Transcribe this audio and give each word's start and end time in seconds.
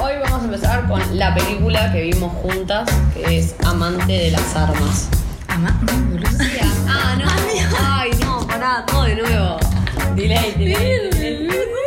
Hoy 0.00 0.12
vamos 0.22 0.42
a 0.42 0.44
empezar 0.44 0.86
con 0.86 1.18
la 1.18 1.34
película 1.34 1.90
que 1.90 2.02
vimos 2.02 2.32
juntas, 2.34 2.88
que 3.12 3.38
es 3.38 3.56
Amante 3.64 4.12
de 4.12 4.30
las 4.30 4.54
Armas. 4.54 5.08
Ama, 5.48 5.80
boludo. 6.10 6.28
Ah, 6.86 7.16
no. 7.18 7.24
Ay, 7.84 8.10
no, 8.20 8.46
pará, 8.46 8.84
todo 8.86 9.02
de 9.02 9.16
nuevo. 9.16 9.58
Delay, 10.14 10.52
delay. 10.52 11.10
delay. 11.10 11.81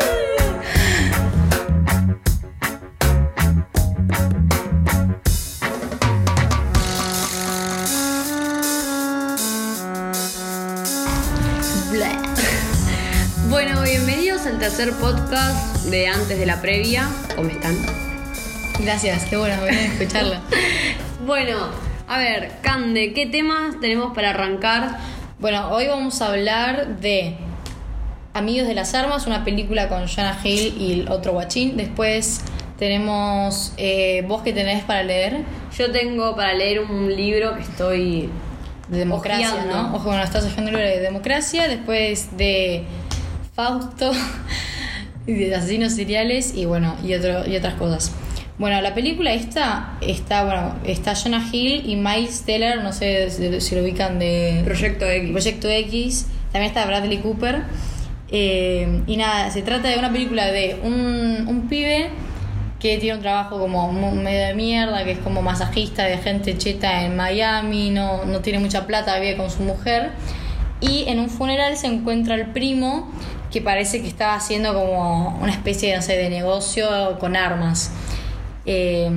Tercer 14.66 14.94
podcast 14.94 15.86
de 15.86 16.08
antes 16.08 16.40
de 16.40 16.46
la 16.48 16.60
previa. 16.60 17.08
¿Cómo 17.36 17.50
están? 17.50 17.78
Gracias, 18.80 19.26
qué 19.26 19.38
bueno, 19.38 19.62
voy 19.62 19.70
a 19.70 19.86
escucharla. 19.86 20.42
Bueno, 21.24 21.68
a 22.08 22.18
ver, 22.18 22.52
Cande, 22.64 23.14
¿qué 23.14 23.28
temas 23.28 23.80
tenemos 23.80 24.16
para 24.16 24.32
arrancar? 24.32 24.98
Bueno, 25.38 25.70
hoy 25.70 25.86
vamos 25.86 26.20
a 26.24 26.30
hablar 26.30 27.00
de 27.00 27.36
Amigos 28.34 28.68
de 28.68 28.74
las 28.74 28.96
Armas, 28.96 29.28
una 29.28 29.46
película 29.46 29.88
con 29.88 30.08
Jonah 30.08 30.40
Hill 30.44 30.76
y 30.80 30.94
el 30.94 31.12
otro 31.12 31.34
guachín. 31.34 31.78
Después 31.78 32.42
tenemos 32.80 33.72
eh, 33.78 34.26
Vos 34.28 34.42
que 34.42 34.52
tenés 34.52 34.84
para 34.84 35.04
leer, 35.04 35.44
Yo 35.78 35.92
tengo 35.92 36.36
para 36.36 36.56
leer 36.56 36.80
un 36.80 37.16
libro 37.16 37.54
que 37.56 37.62
estoy 37.62 38.32
de 38.88 38.98
democracia, 38.98 39.54
Ojeando. 39.54 39.76
¿no? 39.76 39.96
Ojo, 39.96 40.06
bueno, 40.06 40.24
estás 40.24 40.44
el 40.58 40.66
libro 40.66 40.80
de 40.80 41.02
democracia, 41.02 41.68
después 41.68 42.36
de 42.36 42.84
Fausto, 43.56 44.12
y 45.28 45.34
de 45.34 45.56
asesinos 45.56 45.94
seriales 45.94 46.54
y 46.56 46.66
bueno, 46.66 46.96
y, 47.04 47.14
otro, 47.14 47.48
y 47.48 47.56
otras 47.56 47.76
cosas. 47.76 48.12
Bueno, 48.58 48.82
la 48.82 48.94
película 48.94 49.34
esta 49.34 49.98
está, 50.02 50.44
bueno, 50.44 50.76
está 50.86 51.14
Jonah 51.16 51.46
Hill 51.52 51.90
y 51.90 51.96
Miles 51.96 52.44
Teller, 52.44 52.84
no 52.84 52.92
sé 52.92 53.30
si, 53.30 53.76
lo 53.76 53.82
ubican 53.82 54.20
de 54.20 54.62
Proyecto 54.66 55.06
X. 55.06 55.32
Proyecto 55.32 55.70
X, 55.70 56.28
también 56.52 56.72
está 56.72 56.86
Bradley 56.86 57.18
Cooper. 57.20 57.64
Eh, 58.30 59.04
y 59.08 59.18
nada, 59.18 59.50
se 59.52 59.62
trata 59.62 59.88
de 59.88 60.00
una 60.00 60.12
película 60.12 60.48
de 60.48 60.80
un, 60.84 61.46
un 61.48 61.68
pibe 61.70 62.10
que 62.80 62.98
tiene 62.98 63.16
un 63.16 63.22
trabajo 63.22 63.58
como 63.58 63.92
medio 63.92 64.48
de 64.48 64.54
mierda, 64.54 65.04
que 65.04 65.12
es 65.12 65.20
como 65.20 65.42
masajista 65.42 66.04
de 66.04 66.18
gente 66.18 66.58
cheta 66.58 67.04
en 67.04 67.16
Miami, 67.16 67.90
no, 67.90 68.26
no 68.26 68.42
tiene 68.42 68.60
mucha 68.60 68.86
plata, 68.86 69.18
vive 69.20 69.38
con 69.38 69.50
su 69.50 69.64
mujer. 69.64 70.12
Y 70.82 71.06
en 71.08 71.20
un 71.20 71.30
funeral 71.30 71.78
se 71.78 71.88
encuentra 71.88 72.36
el 72.36 72.48
primo 72.48 73.12
que 73.56 73.62
parece 73.62 74.02
que 74.02 74.08
estaba 74.10 74.36
haciendo 74.36 74.74
como 74.74 75.40
una 75.42 75.54
especie 75.54 75.98
de 75.98 76.30
negocio 76.30 76.90
con 77.22 77.38
armas. 77.38 77.90
Eh, 78.66 79.10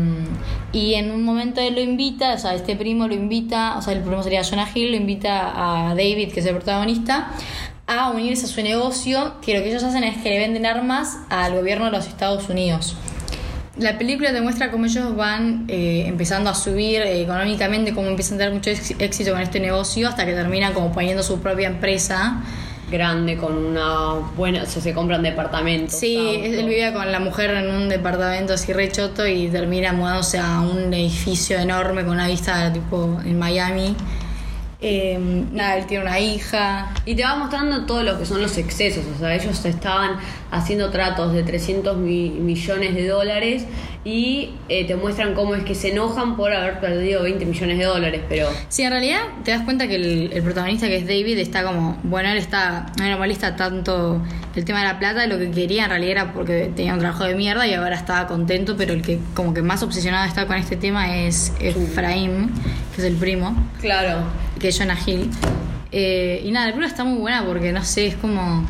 y 0.72 0.94
en 0.94 1.10
un 1.10 1.24
momento 1.24 1.60
él 1.60 1.74
lo 1.74 1.80
invita, 1.80 2.34
o 2.34 2.38
sea, 2.38 2.54
este 2.54 2.76
primo 2.76 3.08
lo 3.08 3.14
invita, 3.14 3.76
o 3.76 3.82
sea, 3.82 3.94
el 3.94 4.00
primo 4.02 4.22
sería 4.22 4.44
Jonah 4.44 4.68
Hill, 4.72 4.92
lo 4.92 4.96
invita 4.96 5.88
a 5.88 5.88
David, 5.96 6.30
que 6.32 6.38
es 6.38 6.46
el 6.46 6.54
protagonista, 6.54 7.32
a 7.88 8.10
unirse 8.10 8.46
a 8.46 8.48
su 8.48 8.62
negocio, 8.62 9.34
que 9.42 9.58
lo 9.58 9.64
que 9.64 9.70
ellos 9.70 9.82
hacen 9.82 10.04
es 10.04 10.18
que 10.18 10.30
le 10.30 10.38
venden 10.38 10.66
armas 10.66 11.18
al 11.30 11.56
gobierno 11.56 11.86
de 11.86 11.90
los 11.90 12.06
Estados 12.06 12.48
Unidos. 12.48 12.94
La 13.76 13.98
película 13.98 14.32
te 14.32 14.40
muestra 14.40 14.70
cómo 14.70 14.84
ellos 14.84 15.16
van 15.16 15.64
eh, 15.66 16.04
empezando 16.06 16.48
a 16.48 16.54
subir 16.54 17.00
eh, 17.00 17.22
económicamente, 17.22 17.92
cómo 17.92 18.06
empiezan 18.06 18.36
a 18.36 18.38
tener 18.38 18.54
mucho 18.54 18.70
éxito 18.70 19.32
con 19.32 19.40
este 19.40 19.58
negocio, 19.58 20.08
hasta 20.08 20.24
que 20.24 20.34
terminan 20.34 20.74
como 20.74 20.92
poniendo 20.92 21.24
su 21.24 21.40
propia 21.40 21.66
empresa. 21.66 22.44
Grande 22.90 23.36
con 23.36 23.56
una 23.56 24.14
buena, 24.36 24.62
o 24.62 24.66
sea, 24.66 24.82
se 24.82 24.94
compran 24.94 25.22
departamentos. 25.22 25.98
Sí, 25.98 26.16
autos. 26.16 26.58
él 26.58 26.66
vivía 26.66 26.92
con 26.92 27.10
la 27.10 27.20
mujer 27.20 27.50
en 27.50 27.70
un 27.70 27.88
departamento 27.88 28.54
así 28.54 28.72
re 28.72 28.90
choto 28.90 29.26
y 29.26 29.48
termina 29.48 29.92
mudándose 29.92 30.38
a 30.38 30.60
un 30.60 30.92
edificio 30.92 31.58
enorme 31.58 32.02
con 32.02 32.12
una 32.12 32.28
vista 32.28 32.72
tipo 32.72 33.20
en 33.24 33.38
Miami. 33.38 33.94
Eh, 34.80 35.18
nada, 35.52 35.76
él 35.76 35.86
tiene 35.86 36.04
una 36.04 36.20
hija. 36.20 36.94
Y 37.04 37.16
te 37.16 37.24
va 37.24 37.34
mostrando 37.34 37.84
todo 37.84 38.04
lo 38.04 38.16
que 38.18 38.24
son 38.26 38.40
los 38.40 38.56
excesos, 38.58 39.04
o 39.16 39.18
sea, 39.18 39.34
ellos 39.34 39.64
estaban 39.64 40.12
haciendo 40.52 40.90
tratos 40.90 41.32
de 41.32 41.42
300 41.42 41.96
mi- 41.96 42.30
millones 42.30 42.94
de 42.94 43.08
dólares 43.08 43.64
y 44.04 44.50
eh, 44.68 44.86
te 44.86 44.94
muestran 44.94 45.34
cómo 45.34 45.56
es 45.56 45.64
que 45.64 45.74
se 45.74 45.90
enojan 45.90 46.36
por 46.36 46.52
haber 46.52 46.78
perdido 46.78 47.24
20 47.24 47.44
millones 47.44 47.76
de 47.78 47.84
dólares, 47.84 48.20
pero 48.28 48.48
Sí, 48.68 48.82
en 48.84 48.90
realidad 48.90 49.18
te 49.44 49.50
das 49.50 49.62
cuenta 49.62 49.88
que 49.88 49.96
el, 49.96 50.30
el 50.32 50.42
protagonista 50.44 50.86
que 50.86 50.96
es 50.98 51.06
David 51.06 51.38
está 51.38 51.64
como, 51.64 51.98
bueno, 52.04 52.28
él 52.30 52.38
está, 52.38 52.86
no 52.98 53.04
le 53.04 53.16
molesta 53.16 53.56
tanto 53.56 54.22
el 54.54 54.64
tema 54.64 54.78
de 54.80 54.86
la 54.86 54.98
plata, 55.00 55.26
lo 55.26 55.38
que 55.38 55.50
quería 55.50 55.84
en 55.84 55.90
realidad 55.90 56.10
era 56.12 56.32
porque 56.32 56.70
tenía 56.74 56.94
un 56.94 57.00
trabajo 57.00 57.24
de 57.24 57.34
mierda 57.34 57.66
y 57.66 57.74
ahora 57.74 57.96
estaba 57.96 58.28
contento, 58.28 58.76
pero 58.76 58.94
el 58.94 59.02
que 59.02 59.18
como 59.34 59.52
que 59.52 59.60
más 59.62 59.82
obsesionado 59.82 60.26
está 60.26 60.46
con 60.46 60.56
este 60.56 60.76
tema 60.76 61.16
es 61.18 61.52
Efraín, 61.60 62.52
que 62.94 63.02
es 63.02 63.06
el 63.08 63.16
primo. 63.16 63.54
claro, 63.80 64.18
que 64.58 64.68
es 64.68 64.78
Jonah 64.78 64.98
Hill. 65.04 65.30
Eh, 65.90 66.42
y 66.44 66.50
nada, 66.50 66.66
la 66.66 66.72
película 66.72 66.88
está 66.88 67.04
muy 67.04 67.18
buena 67.18 67.44
porque 67.44 67.72
no 67.72 67.84
sé, 67.84 68.08
es 68.08 68.14
como. 68.16 68.66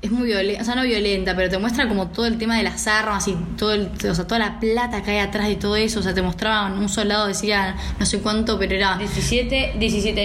Es 0.00 0.10
muy 0.10 0.26
violenta, 0.26 0.62
o 0.62 0.64
sea, 0.64 0.74
no 0.74 0.82
violenta, 0.82 1.36
pero 1.36 1.48
te 1.48 1.58
muestra 1.58 1.86
como 1.86 2.08
todo 2.08 2.26
el 2.26 2.36
tema 2.36 2.56
de 2.56 2.64
las 2.64 2.88
armas 2.88 3.28
y 3.28 3.36
todo 3.56 3.72
el, 3.72 3.88
o 4.10 4.14
sea, 4.16 4.26
toda 4.26 4.40
la 4.40 4.58
plata 4.58 5.00
que 5.04 5.12
hay 5.12 5.18
atrás 5.18 5.46
de 5.46 5.54
todo 5.54 5.76
eso. 5.76 6.00
O 6.00 6.02
sea, 6.02 6.12
te 6.12 6.22
mostraban 6.22 6.76
un 6.76 6.88
soldado 6.88 7.28
decía 7.28 7.76
no 8.00 8.04
sé 8.04 8.18
cuánto, 8.18 8.58
pero 8.58 8.74
era, 8.74 8.98
17 8.98 9.74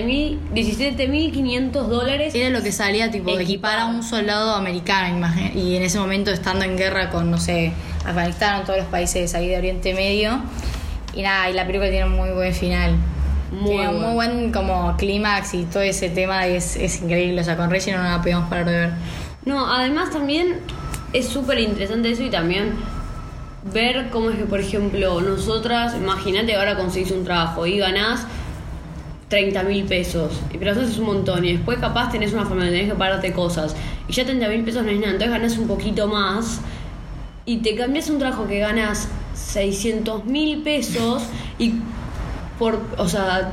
mil 0.01 0.40
17.500 0.51 1.72
dólares. 1.72 2.34
era 2.34 2.50
lo 2.50 2.63
que 2.63 2.72
salía, 2.72 3.12
tipo, 3.12 3.29
Equipado. 3.29 3.44
equipar 3.44 3.79
a 3.79 3.85
un 3.85 4.01
soldado 4.01 4.56
americano, 4.56 5.31
Y 5.53 5.75
en 5.75 5.84
ese 5.84 6.00
momento 6.00 6.31
estando 6.31 6.66
en 6.66 6.75
guerra 6.75 7.12
con, 7.12 7.29
no 7.29 7.38
sé, 7.38 7.72
Afganistán 8.03 8.63
todos 8.63 8.79
los 8.79 8.88
países 8.88 9.35
ahí 9.35 9.47
de 9.47 9.57
Oriente 9.59 9.94
Medio. 9.94 10.41
Y 11.13 11.22
nada, 11.22 11.51
y 11.51 11.53
la 11.53 11.68
película 11.68 11.91
tiene 11.91 12.06
un 12.06 12.16
muy 12.16 12.31
buen 12.31 12.51
final. 12.51 12.95
Muy 13.52 13.69
tiene 13.69 13.90
un 13.90 13.94
bueno. 13.96 14.08
muy 14.08 14.16
buen 14.16 14.52
como 14.52 14.96
clímax 14.97 15.53
y 15.53 15.63
todo 15.63 15.84
ese 15.84 16.09
tema 16.09 16.47
es, 16.47 16.75
es 16.75 17.02
increíble. 17.02 17.41
O 17.41 17.44
sea, 17.44 17.58
con 17.58 17.69
Reggie 17.69 17.94
no 17.94 18.03
la 18.03 18.22
podemos 18.22 18.50
parar 18.50 18.66
de 18.66 18.72
ver. 18.72 18.90
No, 19.46 19.74
además 19.74 20.12
también 20.12 20.58
es 21.13 21.28
súper 21.28 21.59
interesante 21.59 22.12
eso 22.12 22.24
y 22.24 22.30
también 22.30 22.74
ver 23.74 24.09
cómo 24.12 24.30
es 24.30 24.38
que, 24.38 24.46
por 24.46 24.59
ejemplo, 24.59 25.22
nosotras, 25.22 25.96
imagínate 25.96 26.56
ahora 26.56 26.75
conseguís 26.75 27.12
un 27.12 27.24
trabajo 27.24 27.66
y 27.66 27.78
ganás 27.78 28.25
30 29.30 29.63
mil 29.63 29.84
pesos, 29.84 30.31
y 30.53 30.57
pero 30.57 30.72
eso 30.72 30.81
es 30.81 30.97
un 30.97 31.06
montón, 31.06 31.44
y 31.44 31.53
después 31.53 31.80
capaz 31.80 32.12
tenés 32.12 32.31
una 32.31 32.46
familia, 32.46 32.72
tenés 32.72 32.90
que 32.90 32.96
pagarte 32.96 33.34
cosas, 33.34 33.75
y 34.07 34.13
ya 34.13 34.24
30 34.24 34.47
mil 34.47 34.63
pesos 34.63 34.84
no 34.84 34.90
es 34.90 35.00
nada, 35.00 35.12
entonces 35.12 35.31
ganás 35.31 35.57
un 35.57 35.68
poquito 35.68 36.07
más, 36.07 36.62
y 37.46 37.57
te 37.57 37.75
cambias 37.75 38.09
un 38.09 38.19
trabajo 38.19 38.47
que 38.47 38.59
ganas 38.59 39.09
600 39.34 40.24
mil 40.25 40.63
pesos, 40.63 41.24
y 41.59 41.74
por, 42.57 42.79
o 42.97 43.07
sea, 43.07 43.51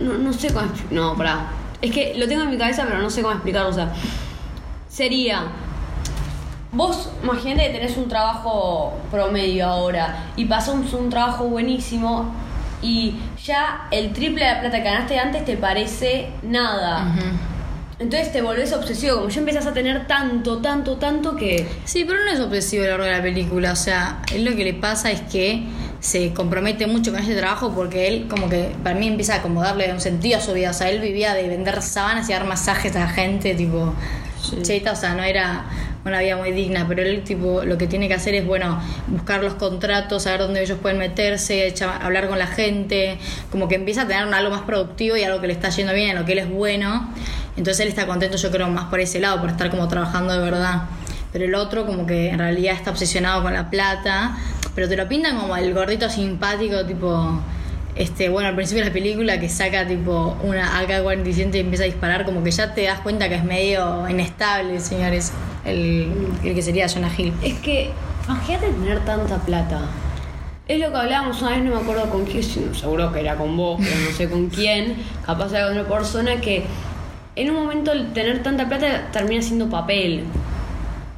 no, 0.00 0.14
no 0.14 0.32
sé 0.32 0.52
cómo, 0.52 0.66
no, 0.90 1.16
pará, 1.16 1.48
es 1.80 1.90
que 1.90 2.14
lo 2.16 2.26
tengo 2.28 2.42
en 2.42 2.50
mi 2.50 2.58
cabeza, 2.58 2.84
pero 2.86 2.98
no 2.98 3.10
sé 3.10 3.22
cómo 3.22 3.34
explicarlo, 3.34 3.70
o 3.70 3.72
sea, 3.72 3.92
sería 4.88 5.44
Vos 6.72 7.08
imagínate 7.22 7.68
que 7.68 7.78
tenés 7.78 7.96
un 7.96 8.06
trabajo 8.06 8.92
promedio 9.10 9.66
ahora 9.66 10.26
y 10.36 10.44
pasás 10.44 10.74
un, 10.74 10.86
un 10.94 11.08
trabajo 11.08 11.44
buenísimo 11.44 12.34
y 12.82 13.14
ya 13.42 13.88
el 13.90 14.12
triple 14.12 14.44
de 14.44 14.52
la 14.52 14.60
plata 14.60 14.78
que 14.78 14.84
ganaste 14.84 15.18
antes 15.18 15.44
te 15.46 15.56
parece 15.56 16.28
nada. 16.42 17.14
Entonces 17.98 18.30
te 18.30 18.42
volvés 18.42 18.74
obsesivo, 18.74 19.16
como 19.16 19.28
ya 19.30 19.40
empezás 19.40 19.66
a 19.66 19.72
tener 19.72 20.06
tanto, 20.06 20.58
tanto, 20.58 20.96
tanto 20.96 21.34
que... 21.34 21.66
Sí, 21.86 22.04
pero 22.06 22.22
no 22.22 22.30
es 22.30 22.40
obsesivo 22.40 22.84
a 22.84 22.88
lo 22.88 22.98
largo 22.98 23.04
de 23.06 23.12
la 23.16 23.22
película. 23.22 23.72
O 23.72 23.76
sea, 23.76 24.20
él 24.30 24.44
lo 24.44 24.54
que 24.54 24.64
le 24.64 24.74
pasa 24.74 25.10
es 25.10 25.22
que 25.22 25.64
se 26.00 26.32
compromete 26.32 26.86
mucho 26.86 27.10
con 27.10 27.20
este 27.20 27.34
trabajo 27.34 27.72
porque 27.74 28.08
él 28.08 28.26
como 28.28 28.48
que 28.48 28.70
para 28.82 28.98
mí 28.98 29.08
empieza 29.08 29.36
a 29.36 29.42
como 29.42 29.62
darle 29.62 29.92
un 29.92 30.00
sentido 30.00 30.38
a 30.38 30.40
su 30.40 30.52
vida. 30.52 30.70
O 30.70 30.74
sea, 30.74 30.90
él 30.90 31.00
vivía 31.00 31.34
de 31.34 31.48
vender 31.48 31.82
sábanas 31.82 32.28
y 32.28 32.32
dar 32.32 32.44
masajes 32.44 32.94
a 32.96 33.00
la 33.00 33.08
gente, 33.08 33.54
tipo, 33.54 33.94
cheta, 34.62 34.92
o 34.92 34.96
sea, 34.96 35.14
no 35.14 35.22
era 35.22 35.66
una 36.04 36.20
vida 36.20 36.36
muy 36.36 36.52
digna, 36.52 36.86
pero 36.86 37.02
él 37.02 37.22
tipo 37.24 37.64
lo 37.64 37.76
que 37.78 37.88
tiene 37.88 38.06
que 38.06 38.14
hacer 38.14 38.34
es, 38.34 38.46
bueno, 38.46 38.80
buscar 39.08 39.42
los 39.42 39.54
contratos, 39.54 40.22
saber 40.22 40.40
dónde 40.40 40.62
ellos 40.62 40.78
pueden 40.80 40.98
meterse, 40.98 41.74
hablar 42.00 42.28
con 42.28 42.38
la 42.38 42.46
gente, 42.46 43.18
como 43.50 43.66
que 43.66 43.74
empieza 43.74 44.02
a 44.02 44.06
tener 44.06 44.32
algo 44.32 44.50
más 44.50 44.62
productivo 44.62 45.16
y 45.16 45.24
algo 45.24 45.40
que 45.40 45.48
le 45.48 45.52
está 45.52 45.70
yendo 45.70 45.92
bien, 45.92 46.10
en 46.10 46.16
lo 46.16 46.24
que 46.24 46.32
él 46.32 46.38
es 46.38 46.50
bueno. 46.50 47.12
Entonces 47.56 47.80
él 47.80 47.88
está 47.88 48.06
contento, 48.06 48.36
yo 48.36 48.50
creo, 48.50 48.68
más 48.68 48.84
por 48.84 49.00
ese 49.00 49.18
lado, 49.18 49.40
por 49.40 49.50
estar 49.50 49.70
como 49.70 49.88
trabajando 49.88 50.32
de 50.32 50.38
verdad. 50.38 50.82
Pero 51.32 51.44
el 51.44 51.54
otro 51.54 51.84
como 51.86 52.06
que 52.06 52.28
en 52.28 52.38
realidad 52.38 52.74
está 52.74 52.90
obsesionado 52.90 53.42
con 53.42 53.52
la 53.52 53.68
plata, 53.68 54.36
pero 54.76 54.90
te 54.90 54.96
lo 54.96 55.08
pintan 55.08 55.38
como 55.38 55.56
el 55.56 55.72
gordito 55.72 56.08
simpático, 56.10 56.84
tipo, 56.84 57.40
este, 57.96 58.28
bueno, 58.28 58.50
al 58.50 58.54
principio 58.54 58.84
de 58.84 58.90
la 58.90 58.92
película 58.92 59.40
que 59.40 59.48
saca 59.48 59.86
tipo 59.88 60.36
una 60.44 60.78
AK-47 60.82 61.54
y 61.54 61.60
empieza 61.60 61.84
a 61.84 61.86
disparar, 61.86 62.26
como 62.26 62.44
que 62.44 62.50
ya 62.50 62.74
te 62.74 62.82
das 62.82 63.00
cuenta 63.00 63.26
que 63.30 63.36
es 63.36 63.42
medio 63.42 64.06
inestable, 64.06 64.78
señores, 64.78 65.32
el, 65.64 66.12
el 66.44 66.54
que 66.54 66.60
sería 66.60 66.88
Jonah 66.88 67.10
Hill. 67.16 67.32
Es 67.42 67.54
que, 67.54 67.90
imagínate 68.26 68.68
tener 68.68 69.02
tanta 69.06 69.38
plata. 69.38 69.80
Es 70.68 70.78
lo 70.78 70.90
que 70.90 70.96
hablábamos 70.98 71.40
una 71.40 71.52
vez, 71.52 71.64
no 71.64 71.70
me 71.70 71.80
acuerdo 71.80 72.10
con 72.10 72.26
quién, 72.26 72.42
seguro 72.42 73.10
que 73.12 73.20
era 73.20 73.36
con 73.36 73.56
vos, 73.56 73.80
pero 73.82 73.98
no 73.98 74.14
sé 74.14 74.28
con 74.28 74.50
quién, 74.50 74.96
capaz 75.24 75.54
era 75.54 75.68
con 75.68 75.78
otra 75.78 75.96
persona, 75.96 76.38
que 76.42 76.64
en 77.34 77.48
un 77.48 77.56
momento 77.56 77.92
el 77.92 78.12
tener 78.12 78.42
tanta 78.42 78.68
plata 78.68 79.10
termina 79.10 79.40
siendo 79.40 79.70
papel. 79.70 80.24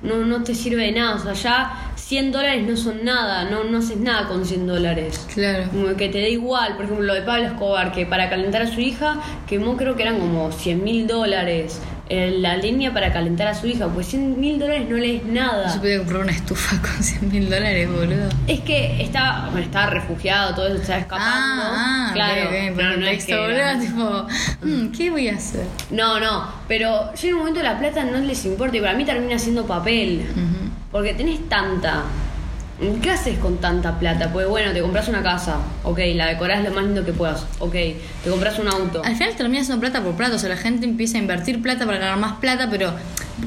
No, 0.00 0.14
no 0.18 0.44
te 0.44 0.54
sirve 0.54 0.84
de 0.84 0.92
nada. 0.92 1.16
O 1.16 1.18
sea, 1.18 1.32
ya 1.32 1.87
100 2.08 2.32
dólares 2.32 2.64
no 2.66 2.74
son 2.74 3.04
nada, 3.04 3.44
no, 3.50 3.64
no 3.64 3.78
haces 3.78 3.98
nada 3.98 4.28
con 4.28 4.46
100 4.46 4.66
dólares. 4.66 5.26
Claro. 5.34 5.64
Como 5.70 5.94
que 5.94 6.08
te 6.08 6.22
da 6.22 6.28
igual, 6.28 6.74
por 6.76 6.86
ejemplo, 6.86 7.04
lo 7.04 7.12
de 7.12 7.20
Pablo 7.20 7.44
Escobar, 7.48 7.92
que 7.92 8.06
para 8.06 8.30
calentar 8.30 8.62
a 8.62 8.66
su 8.66 8.80
hija 8.80 9.20
quemó 9.46 9.76
creo 9.76 9.94
que 9.94 10.04
eran 10.04 10.18
como 10.18 10.50
100 10.50 10.82
mil 10.82 11.06
dólares. 11.06 11.80
eh, 12.08 12.34
La 12.38 12.56
línea 12.56 12.94
para 12.94 13.12
calentar 13.12 13.48
a 13.48 13.54
su 13.54 13.66
hija, 13.66 13.88
pues 13.88 14.06
100 14.06 14.40
mil 14.40 14.58
dólares 14.58 14.88
no 14.88 14.96
le 14.96 15.16
es 15.16 15.24
nada. 15.26 15.74
Yo 15.74 15.80
podía 15.82 15.98
comprar 15.98 16.22
una 16.22 16.32
estufa 16.32 16.80
con 16.80 17.02
100 17.02 17.28
mil 17.30 17.50
dólares, 17.50 17.86
boludo. 17.90 18.28
Es 18.46 18.60
que 18.60 19.02
estaba, 19.02 19.48
bueno, 19.50 19.66
estaba 19.66 19.90
refugiado, 19.90 20.54
todo 20.54 20.68
eso 20.68 20.76
estaba 20.76 21.00
escapando. 21.00 21.62
Ah, 21.66 22.06
ah, 22.08 22.10
claro, 22.14 22.48
pero 22.74 22.96
no 22.96 23.06
es 23.06 23.26
que 23.26 23.36
boludo, 23.36 23.50
era- 23.50 23.78
tipo, 23.78 24.26
mm, 24.62 24.92
¿qué 24.96 25.10
voy 25.10 25.28
a 25.28 25.34
hacer? 25.36 25.66
No, 25.90 26.18
no, 26.18 26.48
pero 26.66 27.12
llega 27.12 27.34
un 27.34 27.40
momento 27.40 27.62
la 27.62 27.78
plata 27.78 28.02
no 28.04 28.16
les 28.20 28.42
importa 28.46 28.78
y 28.78 28.80
para 28.80 28.94
mí 28.94 29.04
termina 29.04 29.38
siendo 29.38 29.66
papel. 29.66 30.26
Ujú. 30.30 30.67
Porque 30.90 31.14
tenés 31.14 31.48
tanta. 31.48 32.04
¿Qué 33.02 33.10
haces 33.10 33.38
con 33.38 33.58
tanta 33.58 33.98
plata? 33.98 34.32
Pues 34.32 34.46
bueno, 34.46 34.72
te 34.72 34.80
compras 34.80 35.08
una 35.08 35.20
casa, 35.20 35.56
ok, 35.82 35.98
la 36.14 36.26
decorás 36.26 36.62
lo 36.62 36.70
más 36.70 36.84
lindo 36.84 37.04
que 37.04 37.12
puedas, 37.12 37.44
ok, 37.58 37.72
te 37.72 38.30
compras 38.30 38.56
un 38.60 38.68
auto. 38.68 39.02
Al 39.04 39.16
final 39.16 39.34
termina 39.34 39.64
siendo 39.64 39.80
plata 39.80 40.00
por 40.00 40.14
plata, 40.14 40.36
o 40.36 40.38
sea, 40.38 40.48
la 40.48 40.56
gente 40.56 40.86
empieza 40.86 41.18
a 41.18 41.20
invertir 41.20 41.60
plata 41.60 41.86
para 41.86 41.98
ganar 41.98 42.18
más 42.18 42.34
plata, 42.34 42.68
pero 42.70 42.92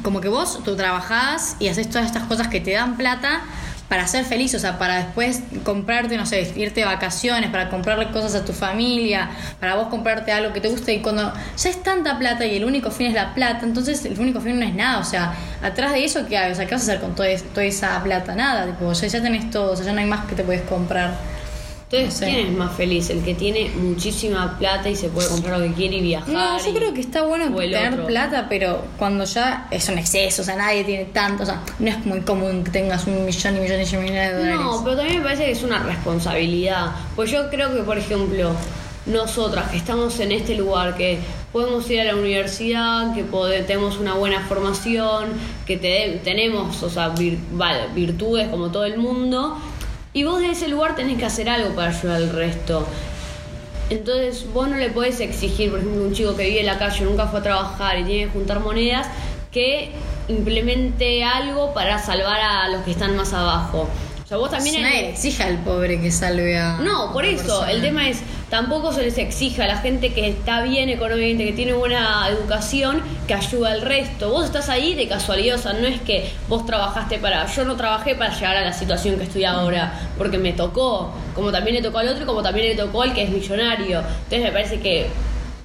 como 0.02 0.20
que 0.20 0.28
vos, 0.28 0.62
tú 0.66 0.76
trabajás 0.76 1.56
y 1.60 1.70
haces 1.70 1.90
todas 1.90 2.08
estas 2.08 2.24
cosas 2.24 2.50
que 2.50 2.60
te 2.60 2.72
dan 2.72 2.98
plata 2.98 3.44
para 3.92 4.08
ser 4.08 4.24
feliz, 4.24 4.56
o 4.56 4.60
sea, 4.60 4.78
para 4.78 5.04
después 5.04 5.42
comprarte, 5.66 6.16
no 6.16 6.26
sé, 6.26 6.54
irte 6.56 6.80
de 6.80 6.86
vacaciones, 6.86 7.50
para 7.50 7.70
comprarle 7.70 8.10
cosas 8.10 8.36
a 8.36 8.46
tu 8.46 8.54
familia, 8.54 9.30
para 9.60 9.76
vos 9.76 9.90
comprarte 9.90 10.32
algo 10.32 10.54
que 10.54 10.62
te 10.62 10.70
guste 10.70 10.94
y 10.94 11.02
cuando 11.02 11.34
ya 11.58 11.70
es 11.70 11.84
tanta 11.84 12.18
plata 12.18 12.46
y 12.46 12.56
el 12.56 12.64
único 12.64 12.90
fin 12.90 13.08
es 13.08 13.14
la 13.14 13.34
plata, 13.34 13.66
entonces 13.66 14.06
el 14.06 14.18
único 14.18 14.40
fin 14.40 14.58
no 14.58 14.66
es 14.66 14.74
nada, 14.74 15.00
o 15.00 15.04
sea, 15.04 15.34
atrás 15.62 15.92
de 15.92 16.06
eso, 16.06 16.26
¿qué 16.26 16.38
hay? 16.38 16.54
O 16.54 16.56
sea, 16.56 16.66
¿qué 16.68 16.74
vas 16.74 16.84
a 16.84 16.86
hacer 16.86 17.02
con 17.02 17.16
toda, 17.16 17.28
toda 17.54 17.66
esa 17.66 18.02
plata? 18.02 18.34
Nada, 18.34 18.66
tipo, 18.66 18.94
ya, 18.94 19.08
ya 19.08 19.22
tenés 19.22 19.52
todo, 19.52 19.74
o 19.74 19.76
sea, 19.76 19.86
ya 19.86 19.92
no 19.92 20.00
hay 20.00 20.06
más 20.06 20.24
que 20.24 20.36
te 20.36 20.44
puedes 20.46 20.62
comprar. 20.62 21.12
Entonces. 22.00 22.30
¿quién 22.30 22.48
es 22.48 22.54
más 22.58 22.74
feliz? 22.76 23.10
El 23.10 23.24
que 23.24 23.34
tiene 23.36 23.70
muchísima 23.72 24.58
plata 24.58 24.90
y 24.90 24.96
se 24.96 25.10
puede 25.10 25.28
comprar 25.30 25.60
lo 25.60 25.66
que 25.68 25.74
quiere 25.74 25.98
y 25.98 26.02
viajar. 26.02 26.30
No, 26.30 26.58
yo 26.60 26.70
y- 26.70 26.74
creo 26.74 26.94
que 26.94 27.02
está 27.02 27.24
bueno 27.24 27.56
tener 27.56 27.94
otro. 27.94 28.08
plata, 28.08 28.48
pero 28.50 28.84
cuando 28.98 29.24
ya 29.26 29.68
es 29.72 29.88
un 29.90 29.98
exceso, 29.98 30.42
o 30.42 30.46
sea, 30.46 30.56
nadie 30.56 30.84
tiene 30.84 31.06
tanto, 31.06 31.44
o 31.44 31.46
sea, 31.46 31.62
no 31.80 31.90
es 31.90 32.06
muy 32.06 32.22
común 32.22 32.64
que 32.64 32.72
tengas 32.72 33.06
un 33.08 33.26
millón 33.26 33.58
y 33.58 33.60
millones 33.60 33.92
y 33.94 33.98
millones 33.98 34.32
de 34.32 34.38
dólares. 34.38 34.60
No, 34.62 34.84
pero 34.84 34.96
también 34.98 35.18
me 35.20 35.24
parece 35.24 35.46
que 35.46 35.52
es 35.52 35.64
una 35.64 35.80
responsabilidad. 35.84 36.92
Pues 37.16 37.30
yo 37.32 37.50
creo 37.50 37.74
que, 37.74 37.82
por 37.84 37.98
ejemplo, 37.98 38.52
nosotras 39.06 39.70
que 39.72 39.78
estamos 39.78 40.20
en 40.20 40.32
este 40.32 40.56
lugar, 40.56 40.96
que 40.96 41.18
podemos 41.52 41.90
ir 41.90 42.02
a 42.02 42.04
la 42.06 42.16
universidad, 42.16 43.14
que 43.14 43.24
pode- 43.26 43.64
tenemos 43.64 43.98
una 43.98 44.14
buena 44.14 44.42
formación, 44.48 45.30
que 45.66 45.78
te- 45.78 46.22
tenemos, 46.24 46.82
o 46.84 46.90
sea, 46.90 47.10
vir- 47.14 47.40
vale, 47.52 47.88
virtudes 47.96 48.48
como 48.50 48.70
todo 48.72 48.86
el 48.86 48.98
mundo, 49.00 49.58
y 50.14 50.24
vos 50.24 50.40
de 50.40 50.52
ese 50.52 50.68
lugar 50.68 50.96
tenés 50.96 51.18
que 51.18 51.26
hacer 51.26 51.50
algo 51.50 51.74
para 51.76 51.90
ayudar 51.90 52.18
al 52.18 52.30
resto. 52.30 52.86
Entonces 53.90 54.46
vos 54.54 54.70
no 54.70 54.78
le 54.78 54.90
podés 54.90 55.20
exigir, 55.20 55.70
por 55.70 55.80
ejemplo, 55.80 56.04
un 56.04 56.14
chico 56.14 56.36
que 56.36 56.46
vive 56.46 56.62
en 56.62 56.66
la 56.66 56.78
calle, 56.78 57.04
nunca 57.06 57.28
fue 57.28 57.40
a 57.40 57.44
trabajar 57.44 58.00
y 58.00 58.04
tiene 58.06 58.26
que 58.26 58.32
juntar 58.32 58.60
monedas, 58.60 59.08
que 59.52 59.92
implemente 60.28 61.24
algo 61.24 61.74
para 61.74 62.00
salvar 62.00 62.40
a 62.40 62.70
los 62.70 62.84
que 62.84 62.92
están 62.92 63.16
más 63.18 63.34
abajo. 63.34 63.90
Sea, 64.32 64.38
vos 64.38 64.50
también... 64.50 64.82
Nadie 64.82 65.14
le 65.14 65.44
al 65.44 65.58
pobre 65.58 66.00
que 66.00 66.10
salve 66.10 66.58
a. 66.58 66.78
no, 66.78 67.12
por 67.12 67.26
eso, 67.26 67.44
persona. 67.44 67.72
el 67.74 67.82
tema 67.82 68.08
es, 68.08 68.22
tampoco 68.50 68.94
se 68.94 69.02
les 69.02 69.18
exige 69.18 69.62
a 69.62 69.68
la 69.68 69.76
gente 69.80 70.14
que 70.14 70.30
está 70.30 70.62
bien 70.62 70.88
económicamente, 70.88 71.44
que 71.44 71.52
tiene 71.52 71.74
buena 71.74 72.30
educación, 72.30 73.02
que 73.28 73.34
ayuda 73.34 73.72
al 73.72 73.82
resto. 73.82 74.30
Vos 74.30 74.46
estás 74.46 74.70
ahí 74.70 74.96
de 74.96 75.10
casualidad, 75.10 75.58
o 75.58 75.62
sea, 75.62 75.74
no 75.74 75.86
es 75.86 76.00
que 76.00 76.32
vos 76.48 76.66
trabajaste 76.66 77.18
para, 77.18 77.46
yo 77.46 77.66
no 77.66 77.76
trabajé 77.76 78.16
para 78.16 78.34
llegar 78.34 78.56
a 78.56 78.62
la 78.62 78.72
situación 78.72 79.18
que 79.18 79.24
estoy 79.24 79.44
ahora, 79.44 80.00
porque 80.18 80.38
me 80.38 80.54
tocó, 80.54 81.12
como 81.36 81.52
también 81.52 81.76
le 81.76 81.82
tocó 81.82 81.98
al 81.98 82.08
otro 82.08 82.24
y 82.24 82.26
como 82.26 82.42
también 82.42 82.68
le 82.68 82.76
tocó 82.76 83.02
al 83.02 83.14
que 83.14 83.24
es 83.24 83.30
millonario. 83.32 84.00
Entonces 84.00 84.44
me 84.44 84.52
parece 84.54 84.80
que, 84.80 85.08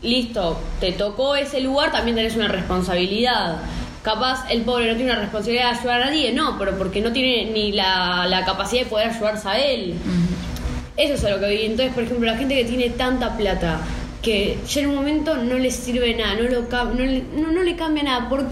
listo, 0.02 0.58
te 0.80 0.90
tocó 0.90 1.36
ese 1.36 1.60
lugar, 1.60 1.92
también 1.92 2.16
tenés 2.16 2.34
una 2.34 2.48
responsabilidad. 2.48 3.58
Capaz 4.06 4.48
el 4.48 4.62
pobre 4.62 4.86
no 4.86 4.94
tiene 4.94 5.10
una 5.10 5.20
responsabilidad 5.20 5.72
de 5.72 5.78
ayudar 5.80 6.02
a 6.02 6.04
nadie, 6.04 6.32
no, 6.32 6.56
pero 6.60 6.78
porque 6.78 7.00
no 7.00 7.10
tiene 7.10 7.50
ni 7.50 7.72
la, 7.72 8.28
la 8.28 8.44
capacidad 8.44 8.84
de 8.84 8.88
poder 8.88 9.08
ayudarse 9.08 9.48
a 9.48 9.58
él. 9.58 9.94
Eso 10.96 11.14
es 11.14 11.24
a 11.24 11.30
lo 11.30 11.40
que 11.40 11.48
vi. 11.48 11.64
Entonces, 11.64 11.92
por 11.92 12.04
ejemplo, 12.04 12.24
la 12.24 12.38
gente 12.38 12.54
que 12.54 12.64
tiene 12.66 12.90
tanta 12.90 13.36
plata 13.36 13.80
que 14.22 14.58
ya 14.68 14.82
en 14.82 14.90
un 14.90 14.94
momento 14.94 15.36
no 15.36 15.58
le 15.58 15.72
sirve 15.72 16.14
nada, 16.14 16.36
no, 16.36 16.42
lo, 16.42 16.94
no, 16.94 17.04
le, 17.04 17.24
no, 17.34 17.50
no 17.50 17.64
le 17.64 17.74
cambia 17.74 18.04
nada. 18.04 18.28
Por, 18.28 18.44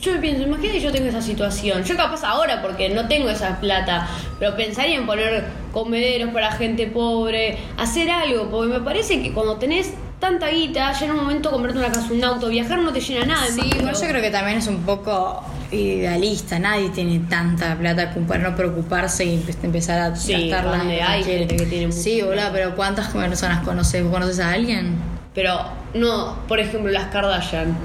yo 0.00 0.18
pienso, 0.22 0.44
imagínate 0.44 0.80
yo 0.80 0.90
tengo 0.90 1.06
esa 1.08 1.20
situación. 1.20 1.84
Yo 1.84 1.94
capaz 1.94 2.24
ahora 2.24 2.62
porque 2.62 2.88
no 2.88 3.08
tengo 3.08 3.28
esa 3.28 3.60
plata, 3.60 4.08
pero 4.38 4.56
pensaría 4.56 4.96
en 4.96 5.04
poner 5.04 5.44
comederos 5.70 6.32
para 6.32 6.50
gente 6.52 6.86
pobre, 6.86 7.58
hacer 7.76 8.10
algo, 8.10 8.48
porque 8.50 8.72
me 8.72 8.80
parece 8.80 9.22
que 9.22 9.34
cuando 9.34 9.56
tenés 9.56 9.92
tanta 10.20 10.48
guita, 10.48 10.92
ya 10.92 11.04
en 11.06 11.12
un 11.12 11.16
momento 11.18 11.50
comprarte 11.50 11.78
una 11.78 11.88
casa, 11.88 12.08
un 12.12 12.24
auto, 12.24 12.48
viajar 12.48 12.78
no 12.80 12.92
te 12.92 13.00
llena 13.00 13.26
nada. 13.26 13.46
Sí, 13.46 13.70
bueno, 13.80 13.92
yo 13.92 14.08
creo 14.08 14.20
que 14.22 14.30
también 14.30 14.58
es 14.58 14.66
un 14.66 14.82
poco 14.82 15.42
idealista. 15.70 16.58
Nadie 16.58 16.88
tiene 16.90 17.20
tanta 17.28 17.76
plata 17.76 18.12
como 18.12 18.26
para 18.26 18.48
no 18.50 18.56
preocuparse 18.56 19.24
y 19.24 19.36
empe- 19.42 19.56
empezar 19.62 20.00
a 20.00 20.16
Sí, 20.16 20.50
gastarla. 20.50 20.80
hay 21.08 21.22
que 21.22 21.46
tiene 21.68 21.92
Sí, 21.92 22.20
boludo, 22.22 22.44
pero 22.52 22.74
¿cuántas 22.74 23.08
personas 23.08 23.64
conoces? 23.64 24.02
¿Vos 24.02 24.12
¿Conoces 24.12 24.40
a 24.40 24.52
alguien? 24.52 24.96
Pero 25.34 25.56
no, 25.94 26.36
por 26.48 26.58
ejemplo, 26.58 26.90
las 26.90 27.06
Kardashian. 27.12 27.76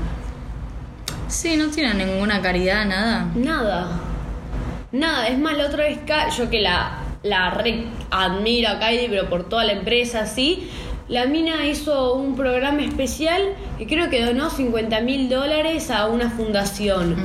Sí, 1.27 1.55
no 1.57 1.67
tienen 1.67 1.97
ninguna 1.97 2.41
caridad, 2.41 2.85
nada. 2.85 3.27
Nada. 3.35 3.87
Nada. 4.91 5.27
Es 5.27 5.37
más, 5.37 5.57
la 5.57 5.65
otra 5.65 5.83
vez, 5.83 5.99
yo 6.37 6.49
que 6.49 6.61
la, 6.61 6.99
la 7.23 7.49
re 7.51 7.85
admiro 8.11 8.69
a 8.69 8.79
Kylie, 8.79 9.09
pero 9.09 9.29
por 9.29 9.47
toda 9.49 9.63
la 9.65 9.73
empresa, 9.73 10.25
sí. 10.25 10.69
La 11.09 11.25
mina 11.25 11.65
hizo 11.65 12.13
un 12.13 12.35
programa 12.35 12.81
especial 12.81 13.41
y 13.77 13.85
creo 13.85 14.09
que 14.09 14.25
donó 14.25 14.49
50 14.49 15.01
mil 15.01 15.29
dólares 15.29 15.91
a 15.91 16.07
una 16.07 16.29
fundación. 16.29 17.15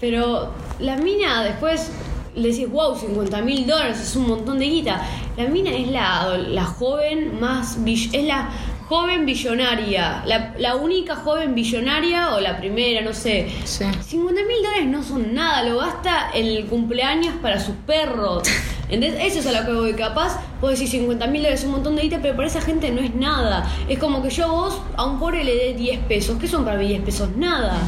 Pero 0.00 0.52
la 0.78 0.96
mina 0.96 1.42
después 1.44 1.90
le 2.34 2.48
decís, 2.48 2.70
wow, 2.70 2.96
50 2.96 3.40
mil 3.42 3.66
dólares, 3.66 4.00
es 4.00 4.16
un 4.16 4.28
montón 4.28 4.58
de 4.58 4.66
guita. 4.66 5.02
La 5.36 5.46
mina 5.48 5.70
es 5.70 5.88
la, 5.88 6.36
la 6.38 6.64
joven 6.64 7.40
más. 7.40 7.78
Es 7.86 8.24
la 8.24 8.50
joven 8.88 9.26
billonaria. 9.26 10.22
La, 10.26 10.54
la 10.58 10.76
única 10.76 11.16
joven 11.16 11.54
billonaria 11.54 12.34
o 12.34 12.40
la 12.40 12.58
primera, 12.58 13.00
no 13.02 13.12
sé. 13.12 13.48
Sí. 13.64 13.84
50 14.06 14.42
mil 14.42 14.62
dólares 14.62 14.86
no 14.86 15.02
son 15.02 15.34
nada, 15.34 15.62
lo 15.64 15.78
gasta 15.78 16.30
el 16.34 16.66
cumpleaños 16.66 17.34
para 17.42 17.58
sus 17.58 17.74
perros. 17.86 18.42
Entonces, 18.88 19.20
eso 19.22 19.40
es 19.40 19.46
a 19.46 19.60
lo 19.60 19.66
que 19.66 19.72
voy. 19.72 19.92
Capaz, 19.94 20.40
puedo 20.60 20.72
decir 20.72 20.88
50 20.88 21.26
mil 21.26 21.42
dólares 21.42 21.60
es 21.60 21.66
un 21.66 21.72
montón 21.72 21.96
de 21.96 22.02
guita, 22.02 22.20
pero 22.22 22.36
para 22.36 22.48
esa 22.48 22.60
gente 22.60 22.90
no 22.90 23.00
es 23.00 23.14
nada. 23.14 23.68
Es 23.88 23.98
como 23.98 24.22
que 24.22 24.30
yo 24.30 24.44
a 24.44 24.48
vos, 24.48 24.80
a 24.96 25.04
un 25.04 25.18
pobre 25.18 25.44
le 25.44 25.54
dé 25.54 25.74
10 25.74 26.00
pesos. 26.00 26.38
¿Qué 26.40 26.46
son 26.46 26.64
para 26.64 26.78
mí 26.78 26.86
10 26.88 27.02
pesos? 27.02 27.28
Nada. 27.36 27.78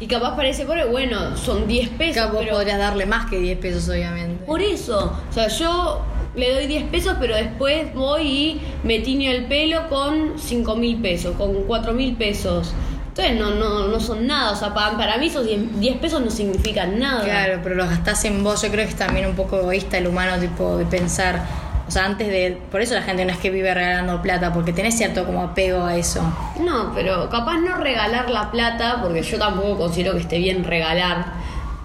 Y 0.00 0.06
capaz 0.06 0.36
para 0.36 0.48
ese 0.48 0.64
pobre, 0.64 0.84
bueno, 0.86 1.36
son 1.36 1.66
10 1.66 1.90
pesos. 1.90 2.14
Claro, 2.14 2.32
vos 2.32 2.40
pero 2.42 2.56
podrías 2.56 2.78
darle 2.78 3.06
más 3.06 3.30
que 3.30 3.38
10 3.38 3.58
pesos, 3.58 3.88
obviamente. 3.88 4.44
Por 4.44 4.62
eso. 4.62 5.12
O 5.28 5.32
sea, 5.32 5.48
yo 5.48 6.02
le 6.34 6.52
doy 6.52 6.66
10 6.66 6.84
pesos, 6.84 7.16
pero 7.20 7.34
después 7.34 7.92
voy 7.94 8.22
y 8.22 8.60
me 8.84 9.00
tiño 9.00 9.30
el 9.30 9.46
pelo 9.46 9.88
con 9.88 10.38
5 10.38 10.76
mil 10.76 11.00
pesos, 11.00 11.36
con 11.36 11.64
4 11.64 11.92
mil 11.92 12.14
pesos. 12.14 12.72
Entonces 13.18 13.36
no, 13.36 13.50
no, 13.56 13.88
no 13.88 14.00
son 14.00 14.28
nada. 14.28 14.52
O 14.52 14.56
sea, 14.56 14.72
para, 14.72 14.96
para 14.96 15.18
mí 15.18 15.26
esos 15.26 15.44
10, 15.44 15.80
10 15.80 15.96
pesos 15.96 16.20
no 16.20 16.30
significan 16.30 17.00
nada. 17.00 17.24
Claro, 17.24 17.60
pero 17.64 17.74
los 17.74 17.88
gastás 17.88 18.24
en 18.24 18.44
vos. 18.44 18.62
Yo 18.62 18.70
creo 18.70 18.84
que 18.84 18.92
es 18.92 18.96
también 18.96 19.26
un 19.26 19.34
poco 19.34 19.58
egoísta 19.58 19.98
el 19.98 20.06
humano, 20.06 20.38
tipo, 20.38 20.76
de 20.76 20.86
pensar. 20.86 21.44
O 21.88 21.90
sea, 21.90 22.04
antes 22.04 22.28
de. 22.28 22.56
Por 22.70 22.80
eso 22.80 22.94
la 22.94 23.02
gente 23.02 23.24
no 23.24 23.32
es 23.32 23.38
que 23.38 23.50
vive 23.50 23.74
regalando 23.74 24.22
plata, 24.22 24.52
porque 24.52 24.72
tenés 24.72 24.96
cierto 24.96 25.24
como 25.24 25.42
apego 25.42 25.84
a 25.84 25.96
eso. 25.96 26.22
No, 26.60 26.92
pero 26.94 27.28
capaz 27.28 27.58
no 27.58 27.76
regalar 27.78 28.30
la 28.30 28.52
plata, 28.52 29.00
porque 29.02 29.22
yo 29.22 29.36
tampoco 29.36 29.76
considero 29.76 30.12
que 30.12 30.20
esté 30.20 30.38
bien 30.38 30.62
regalar 30.62 31.32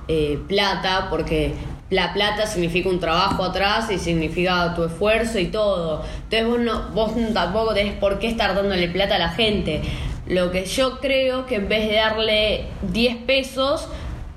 eh, 0.07 0.39
plata, 0.47 1.07
porque 1.09 1.55
la 1.89 2.13
plata 2.13 2.45
significa 2.45 2.89
un 2.89 2.99
trabajo 2.99 3.43
atrás 3.43 3.89
y 3.89 3.97
significa 3.97 4.73
tu 4.75 4.83
esfuerzo 4.83 5.39
y 5.39 5.47
todo. 5.47 6.03
Entonces 6.29 6.47
vos, 6.47 6.59
no, 6.59 6.89
vos 6.93 7.33
tampoco 7.33 7.73
tenés 7.73 7.95
por 7.95 8.19
qué 8.19 8.27
estar 8.27 8.53
dándole 8.53 8.87
plata 8.89 9.15
a 9.15 9.19
la 9.19 9.29
gente. 9.29 9.81
Lo 10.27 10.51
que 10.51 10.65
yo 10.65 10.99
creo 10.99 11.45
que 11.45 11.55
en 11.55 11.67
vez 11.67 11.89
de 11.89 11.95
darle 11.95 12.65
10 12.91 13.17
pesos, 13.25 13.87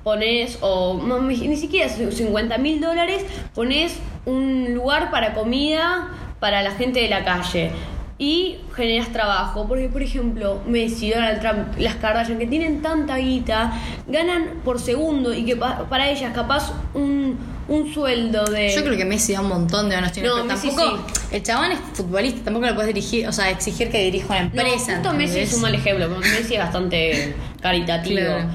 pones, 0.03 0.59
o 0.61 1.01
no, 1.03 1.21
ni 1.21 1.57
siquiera 1.57 1.89
50 1.89 2.59
mil 2.59 2.81
dólares, 2.81 3.25
pones 3.55 3.99
un 4.25 4.75
lugar 4.75 5.11
para 5.11 5.35
comida 5.35 6.09
para 6.41 6.63
la 6.63 6.73
gente 6.73 7.01
de 7.01 7.09
la 7.09 7.25
calle 7.25 7.71
y 8.19 8.57
generas 8.75 9.09
trabajo. 9.13 9.67
Porque, 9.69 9.89
por 9.89 10.03
ejemplo, 10.03 10.61
Messi, 10.67 11.11
Donald 11.11 11.41
Trump, 11.41 11.79
las 11.79 11.97
Kardashian, 11.97 12.39
que 12.39 12.47
tienen 12.47 12.81
tanta 12.83 13.17
guita, 13.19 13.73
ganan 14.07 14.61
por 14.65 14.81
segundo 14.81 15.35
y 15.35 15.45
que 15.45 15.57
pa- 15.57 15.89
para 15.89 16.09
ellas 16.09 16.33
capaz 16.35 16.73
un, 16.95 17.37
un 17.69 17.93
sueldo 17.93 18.45
de... 18.47 18.75
Yo 18.75 18.83
creo 18.85 18.97
que 18.97 19.05
Messi 19.05 19.35
da 19.35 19.43
un 19.43 19.49
montón 19.49 19.89
de 19.91 19.97
donaciones, 19.97 20.31
No, 20.31 20.37
pero 20.43 20.47
Messi 20.55 20.69
tampoco. 20.69 21.07
El 21.31 21.43
chabón 21.43 21.73
es 21.73 21.79
futbolista, 21.93 22.45
tampoco 22.45 22.67
le 22.67 22.73
puedes 22.75 22.95
dirigir, 22.95 23.29
o 23.29 23.33
sea, 23.33 23.51
exigir 23.51 23.91
que 23.91 24.03
dirija 24.05 24.27
una 24.29 24.41
No, 24.41 24.47
empresa. 24.47 24.95
justo 24.95 25.13
Messi 25.13 25.41
es 25.41 25.53
un 25.53 25.61
mal 25.61 25.75
ejemplo, 25.75 26.09
porque 26.09 26.29
Messi 26.31 26.55
es 26.55 26.61
bastante 26.61 27.35
caritativo. 27.61 28.21
Claro. 28.21 28.49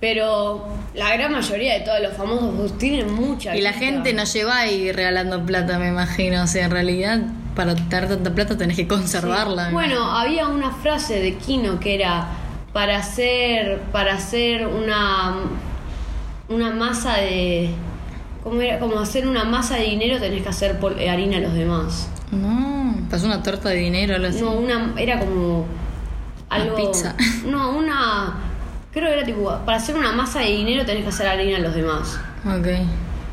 Pero 0.00 0.68
la 0.94 1.14
gran 1.16 1.32
mayoría 1.32 1.74
de 1.74 1.80
todos 1.80 2.00
los 2.02 2.12
famosos 2.14 2.76
tienen 2.76 3.10
mucha 3.14 3.56
Y 3.56 3.62
la 3.62 3.72
gente 3.72 4.12
no 4.12 4.24
lleva 4.24 4.58
ahí 4.58 4.92
regalando 4.92 5.44
plata, 5.46 5.78
me 5.78 5.88
imagino. 5.88 6.42
O 6.42 6.46
sea, 6.46 6.66
en 6.66 6.70
realidad, 6.70 7.20
para 7.56 7.74
tener 7.74 8.06
tanta 8.08 8.32
plata 8.34 8.56
tenés 8.56 8.76
que 8.76 8.86
conservarla. 8.86 9.70
Bueno, 9.70 10.04
había 10.12 10.46
una 10.48 10.70
frase 10.70 11.18
de 11.20 11.34
Kino 11.36 11.80
que 11.80 11.94
era 11.96 12.28
para 12.72 12.98
hacer 12.98 13.80
para 13.90 14.14
hacer 14.14 14.66
una 14.66 15.34
una 16.48 16.70
masa 16.70 17.16
de 17.16 17.70
¿cómo 18.44 18.60
era? 18.60 18.78
Como 18.78 19.00
hacer 19.00 19.26
una 19.26 19.44
masa 19.44 19.76
de 19.76 19.84
dinero 19.84 20.20
tenés 20.20 20.42
que 20.42 20.48
hacer 20.50 20.78
pol- 20.78 20.96
eh, 20.98 21.10
harina 21.10 21.38
a 21.38 21.40
los 21.40 21.54
demás. 21.54 22.08
No, 22.30 22.94
pasó 23.10 23.26
una 23.26 23.42
torta 23.42 23.70
de 23.70 23.76
dinero 23.76 24.12
o 24.12 24.16
algo 24.16 24.28
así. 24.28 24.40
No, 24.40 24.52
una 24.52 24.92
era 24.98 25.18
como 25.18 25.66
algo 26.50 26.76
pizza. 26.76 27.16
No, 27.46 27.70
una 27.70 28.34
creo 28.92 29.08
que 29.08 29.14
era 29.16 29.24
tipo 29.24 29.48
para 29.64 29.78
hacer 29.78 29.96
una 29.96 30.12
masa 30.12 30.40
de 30.40 30.46
dinero 30.52 30.84
tenés 30.84 31.02
que 31.02 31.08
hacer 31.08 31.26
harina 31.26 31.56
a 31.56 31.60
los 31.60 31.74
demás. 31.74 32.18
Ok. 32.44 32.66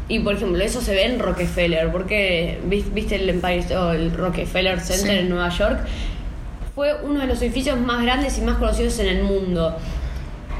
Y 0.09 0.19
por 0.19 0.35
ejemplo, 0.35 0.61
eso 0.63 0.81
se 0.81 0.93
ve 0.93 1.05
en 1.05 1.19
Rockefeller, 1.19 1.91
porque 1.91 2.59
vis- 2.65 2.93
viste 2.93 3.15
el 3.15 3.29
Empire 3.29 3.75
o 3.77 3.91
el 3.91 4.11
Rockefeller 4.13 4.79
Center 4.81 5.11
Sí. 5.11 5.17
en 5.19 5.29
Nueva 5.29 5.49
York, 5.49 5.79
fue 6.75 6.93
uno 7.03 7.19
de 7.21 7.27
los 7.27 7.41
edificios 7.41 7.79
más 7.79 8.01
grandes 8.01 8.37
y 8.37 8.41
más 8.41 8.57
conocidos 8.57 8.99
en 8.99 9.07
el 9.07 9.23
mundo. 9.23 9.75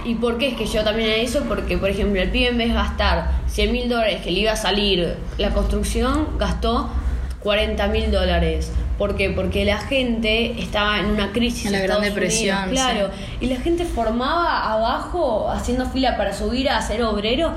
¿Y 0.05 0.15
por 0.15 0.38
qué 0.38 0.50
es 0.50 0.55
que 0.55 0.65
yo 0.65 0.83
también 0.83 1.09
eso? 1.21 1.43
Porque, 1.47 1.77
por 1.77 1.89
ejemplo, 1.89 2.21
el 2.21 2.29
pibe 2.29 2.50
en 2.50 2.57
vez 2.57 2.67
de 2.69 2.73
gastar 2.73 3.31
100 3.47 3.71
mil 3.71 3.89
dólares 3.89 4.21
que 4.21 4.31
le 4.31 4.39
iba 4.41 4.51
a 4.51 4.55
salir 4.57 5.15
la 5.38 5.50
construcción, 5.51 6.38
gastó 6.38 6.89
40 7.39 7.88
mil 7.88 8.12
dólares. 8.12 8.71
¿Por 8.97 9.15
qué? 9.15 9.29
Porque 9.31 9.65
la 9.65 9.79
gente 9.79 10.62
estaba 10.62 11.00
en 11.00 11.07
una 11.07 11.31
crisis. 11.31 11.65
En 11.65 11.71
la 11.71 11.79
Gran 11.81 12.01
Depresión, 12.01 12.69
Unidos, 12.69 12.85
claro. 12.85 13.09
Y 13.41 13.47
la 13.47 13.57
gente 13.59 13.85
formaba 13.85 14.71
abajo, 14.73 15.50
haciendo 15.51 15.85
fila 15.89 16.15
para 16.15 16.31
subir 16.33 16.69
a 16.69 16.81
ser 16.81 17.01
obrero. 17.03 17.53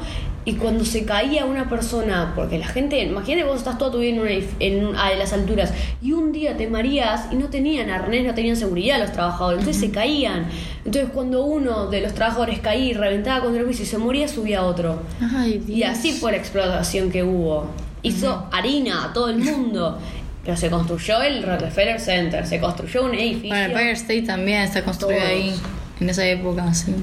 Y 0.46 0.54
cuando 0.54 0.84
se 0.84 1.04
caía 1.04 1.44
una 1.44 1.68
persona, 1.68 2.32
porque 2.36 2.56
la 2.56 2.68
gente, 2.68 3.02
imagínate 3.02 3.44
vos 3.44 3.58
estás 3.58 3.78
toda 3.78 3.90
tu 3.90 3.98
vida 3.98 4.12
en, 4.12 4.20
una 4.20 4.30
en 4.60 4.96
a 4.96 5.12
las 5.14 5.32
alturas 5.32 5.74
y 6.00 6.12
un 6.12 6.30
día 6.30 6.56
te 6.56 6.68
marías 6.68 7.26
y 7.32 7.34
no 7.34 7.48
tenían 7.48 7.90
arnés, 7.90 8.24
no 8.24 8.32
tenían 8.32 8.56
seguridad 8.56 9.00
los 9.00 9.10
trabajadores, 9.10 9.58
entonces 9.58 9.82
se 9.82 9.90
caían. 9.90 10.46
Entonces 10.84 11.10
cuando 11.12 11.44
uno 11.44 11.88
de 11.88 12.00
los 12.00 12.14
trabajadores 12.14 12.60
caía 12.60 12.84
y 12.84 12.92
reventaba 12.92 13.42
contra 13.42 13.60
el 13.60 13.66
piso 13.66 13.82
y 13.82 13.86
se 13.86 13.98
moría, 13.98 14.28
subía 14.28 14.62
otro. 14.62 15.02
Ay, 15.20 15.58
Dios. 15.58 15.78
Y 15.78 15.82
así 15.82 16.12
fue 16.12 16.30
la 16.30 16.38
explotación 16.38 17.10
que 17.10 17.24
hubo. 17.24 17.66
Hizo 18.04 18.46
harina 18.52 19.06
a 19.06 19.12
todo 19.12 19.30
el 19.30 19.38
mundo. 19.38 19.98
Pero 20.44 20.56
se 20.56 20.70
construyó 20.70 21.22
el 21.22 21.42
Rockefeller 21.42 21.98
Center, 21.98 22.46
se 22.46 22.60
construyó 22.60 23.04
un 23.04 23.16
edificio. 23.16 23.48
Bueno, 23.48 23.64
el 23.64 23.70
Empire 23.72 23.90
State 23.90 24.22
también 24.22 24.62
está 24.62 24.84
construido 24.84 25.18
Todos. 25.20 25.32
ahí, 25.32 25.52
en 25.98 26.08
esa 26.08 26.24
época, 26.24 26.72
sí. 26.72 26.94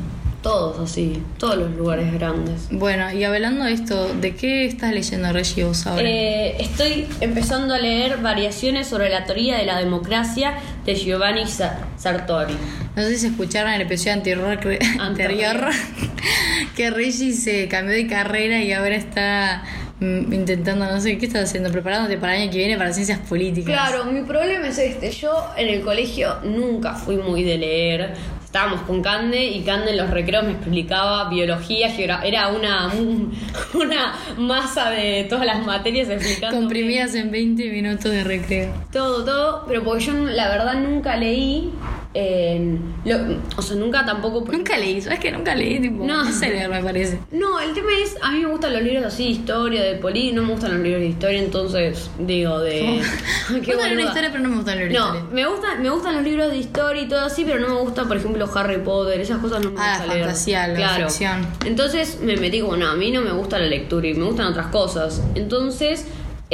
Todos 0.44 0.78
así, 0.92 1.24
todos 1.40 1.56
los 1.58 1.72
lugares 1.72 2.12
grandes. 2.14 2.68
Bueno, 2.70 3.12
y 3.14 3.24
hablando 3.24 3.64
de 3.64 3.72
esto, 3.72 4.14
¿de 4.14 4.36
qué 4.36 4.66
estás 4.66 4.94
leyendo, 4.94 5.32
Reggie, 5.32 5.64
vos 5.64 5.88
ahora? 5.88 6.04
Eh, 6.06 6.58
estoy 6.62 7.08
empezando 7.22 7.74
a 7.74 7.80
leer 7.80 8.18
variaciones 8.18 8.88
sobre 8.88 9.10
la 9.10 9.24
teoría 9.24 9.58
de 9.58 9.66
la 9.66 9.80
democracia 9.80 10.56
de 10.86 10.96
Giovanni 10.96 11.48
Sa- 11.48 11.80
Sartori. 11.98 12.56
No 12.96 13.04
sé 13.04 13.18
si 13.18 13.28
escucharon 13.28 13.72
el 13.72 13.82
episodio 13.82 14.14
anterior, 14.14 14.60
anterior 15.00 15.70
que 16.76 16.90
Reggie 16.92 17.32
se 17.34 17.70
cambió 17.70 17.96
de 17.96 18.06
carrera 18.08 18.62
y 18.62 18.74
ahora 18.74 18.96
está 18.96 19.64
intentando, 20.04 20.86
no 20.86 21.00
sé, 21.00 21.18
¿qué 21.18 21.26
estás 21.28 21.44
haciendo? 21.50 21.72
Preparándote 21.72 22.18
para 22.18 22.36
el 22.36 22.44
año 22.44 22.52
que 22.52 22.58
viene 22.58 22.78
para 22.78 22.92
ciencias 22.94 23.20
políticas. 23.20 23.74
Claro, 23.74 24.06
mi 24.06 24.22
problema 24.22 24.68
es 24.68 24.78
este. 24.78 25.12
Yo 25.12 25.32
en 25.58 25.68
el 25.70 25.82
colegio 25.82 26.36
nunca 26.44 26.94
fui 26.94 27.16
muy 27.18 27.44
de 27.44 27.58
leer. 27.58 28.14
Estábamos 28.44 28.82
con 28.82 29.02
Cande 29.02 29.44
y 29.46 29.64
Cande 29.64 29.90
en 29.92 29.98
los 29.98 30.12
recreos 30.12 30.44
me 30.46 30.52
explicaba 30.52 31.28
biología, 31.28 31.90
geografía. 31.90 32.28
Era 32.28 32.50
una, 32.50 32.88
un- 32.94 33.34
una 33.74 34.14
masa 34.38 34.92
de 34.92 35.26
todas 35.28 35.46
las 35.48 35.66
materias 35.66 36.08
explicando. 36.10 36.56
Comprimidas 36.58 37.16
en 37.16 37.32
20 37.32 37.70
minutos 37.72 38.12
de 38.12 38.24
recreo. 38.24 38.72
Todo, 38.92 39.26
todo. 39.26 39.66
Pero 39.68 39.84
porque 39.84 40.04
yo 40.06 40.14
la 40.14 40.50
verdad 40.50 40.76
nunca 40.76 41.18
leí. 41.18 41.72
Lo- 42.16 43.38
o 43.58 43.62
sea, 43.62 43.76
nunca 43.76 44.06
tampoco. 44.06 44.44
Nunca 44.52 44.78
leí, 44.78 45.02
¿sabes 45.02 45.20
que 45.20 45.32
nunca 45.32 45.56
leí? 45.56 45.80
Tipo, 45.80 46.06
No. 46.06 46.24
no 46.24 46.32
sé 46.32 46.50
leer, 46.50 46.70
me 46.70 46.84
parece. 46.84 47.20
No, 47.32 47.60
el 47.60 47.74
tema 47.74 47.90
es, 48.04 48.16
a 48.22 48.32
mí 48.32 48.40
me 48.40 48.48
gustan 48.48 48.74
los 48.74 48.82
libros 48.84 49.06
así 49.06 49.24
de 49.26 49.30
historia, 49.32 49.84
de 49.84 49.96
poli, 49.96 50.32
no 50.32 50.44
me 50.44 50.52
gustan 50.54 50.74
los 50.74 50.82
libros 50.82 51.02
de 51.02 51.08
historia, 51.08 51.40
entonces 51.40 52.10
digo 52.20 52.60
de... 52.60 53.02
me 53.50 53.60
gustan 53.60 53.96
de 53.98 54.04
historia, 54.04 54.30
pero 54.32 54.44
no 54.44 54.50
me 54.50 54.56
gustan 54.58 54.80
los 54.80 54.90
libros 54.90 54.94
de 54.94 55.00
No, 55.12 55.16
historia. 55.18 55.36
me 55.36 55.48
gustan, 55.48 55.82
me 55.82 55.90
gustan 55.90 56.16
los 56.16 56.24
libros 56.24 56.52
de 56.52 56.58
historia 56.58 57.02
y 57.02 57.08
todo 57.08 57.22
así, 57.22 57.44
pero 57.46 57.60
no 57.60 57.70
me 57.74 57.82
gusta, 57.82 58.04
por 58.06 58.18
ejemplo, 58.18 58.50
Harry 58.56 58.78
Potter, 58.80 59.20
esas 59.20 59.40
cosas 59.40 59.64
no 59.64 59.72
me 59.72 59.80
Ah, 59.80 59.90
gusta 59.98 60.06
la 60.08 60.14
leer. 60.14 60.26
fantasía, 60.26 60.68
la 60.68 60.76
claro. 60.76 61.10
ficción. 61.10 61.48
Entonces 61.66 62.20
me 62.22 62.38
metí 62.38 62.62
como, 62.62 62.78
no, 62.78 62.88
a 62.90 62.96
mí 62.96 63.12
no 63.12 63.22
me 63.22 63.32
gusta 63.32 63.58
la 63.60 63.66
lectura 63.66 64.08
y 64.08 64.14
me 64.14 64.26
gustan 64.26 64.48
otras 64.48 64.68
cosas. 64.68 65.22
Entonces, 65.36 66.06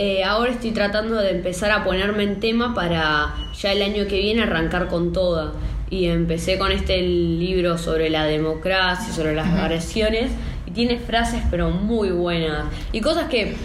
eh, 0.01 0.23
ahora 0.23 0.53
estoy 0.53 0.71
tratando 0.71 1.17
de 1.17 1.31
empezar 1.31 1.71
a 1.71 1.83
ponerme 1.83 2.23
en 2.23 2.39
tema 2.39 2.73
para 2.73 3.35
ya 3.53 3.73
el 3.73 3.81
año 3.81 4.07
que 4.07 4.17
viene 4.17 4.43
arrancar 4.43 4.87
con 4.87 5.11
toda. 5.11 5.51
Y 5.89 6.05
empecé 6.05 6.57
con 6.57 6.71
este 6.71 7.01
libro 7.01 7.77
sobre 7.77 8.09
la 8.09 8.23
democracia, 8.23 9.13
sobre 9.13 9.35
las 9.35 9.53
variaciones, 9.53 10.31
y 10.65 10.71
tiene 10.71 10.99
frases 10.99 11.41
pero 11.51 11.71
muy 11.71 12.11
buenas. 12.11 12.67
Y 12.93 13.01
cosas 13.01 13.27
que 13.27 13.57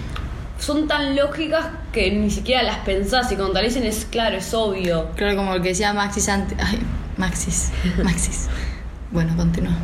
son 0.59 0.89
tan 0.89 1.15
lógicas 1.15 1.67
que 1.93 2.11
ni 2.11 2.33
siquiera 2.33 2.65
las 2.65 2.79
pensás 2.79 3.31
y 3.31 3.37
cuando 3.37 3.55
te 3.55 3.63
dicen 3.63 3.85
es 3.85 4.05
claro, 4.05 4.37
es 4.37 4.53
obvio. 4.55 5.11
Creo 5.15 5.37
como 5.37 5.55
el 5.55 5.63
que 5.63 5.69
decía 5.69 5.93
Maxis 5.93 6.29
antes. 6.29 6.59
Ay, 6.61 6.81
Maxis. 7.17 7.71
Maxis. 8.03 8.49
bueno, 9.13 9.37
continúa. 9.37 9.77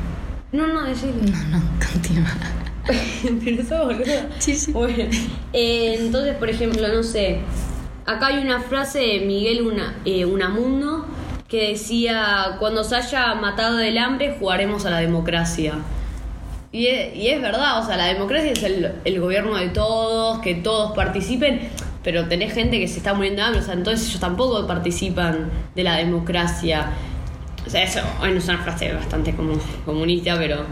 No, 0.50 0.66
no, 0.66 0.82
decilo. 0.82 1.12
No, 1.22 1.58
no, 1.58 1.62
continúa. 1.92 2.26
Pero 3.44 3.62
sos 3.64 3.86
boluda. 3.86 4.28
Sí, 4.38 4.54
sí. 4.54 4.72
Bueno, 4.72 5.04
eh, 5.52 5.96
entonces, 5.98 6.34
por 6.36 6.48
ejemplo, 6.48 6.86
no 6.88 7.02
sé. 7.02 7.40
Acá 8.06 8.28
hay 8.28 8.38
una 8.38 8.60
frase 8.60 8.98
de 8.98 9.20
Miguel 9.20 9.62
Una, 9.62 9.96
eh, 10.04 10.24
Unamundo 10.24 11.06
que 11.48 11.70
decía: 11.70 12.56
Cuando 12.58 12.84
se 12.84 12.96
haya 12.96 13.34
matado 13.34 13.76
del 13.76 13.98
hambre, 13.98 14.36
jugaremos 14.38 14.86
a 14.86 14.90
la 14.90 14.98
democracia. 14.98 15.74
Y 16.72 16.86
es, 16.86 17.16
y 17.16 17.28
es 17.28 17.42
verdad, 17.42 17.80
o 17.80 17.86
sea, 17.86 17.96
la 17.96 18.06
democracia 18.06 18.52
es 18.52 18.62
el, 18.62 18.92
el 19.04 19.20
gobierno 19.20 19.56
de 19.56 19.70
todos, 19.70 20.38
que 20.38 20.54
todos 20.54 20.92
participen, 20.92 21.68
pero 22.04 22.28
tenés 22.28 22.54
gente 22.54 22.78
que 22.78 22.86
se 22.86 22.98
está 22.98 23.12
muriendo 23.12 23.42
de 23.42 23.48
hambre, 23.48 23.60
o 23.60 23.64
sea, 23.64 23.74
entonces 23.74 24.08
ellos 24.08 24.20
tampoco 24.20 24.64
participan 24.68 25.50
de 25.74 25.82
la 25.82 25.96
democracia. 25.96 26.90
O 27.66 27.68
sea, 27.68 27.82
eso 27.82 28.00
bueno, 28.20 28.38
es 28.38 28.48
una 28.48 28.58
frase 28.58 28.92
bastante 28.92 29.34
como 29.34 29.54
comunista, 29.84 30.36
pero. 30.38 30.64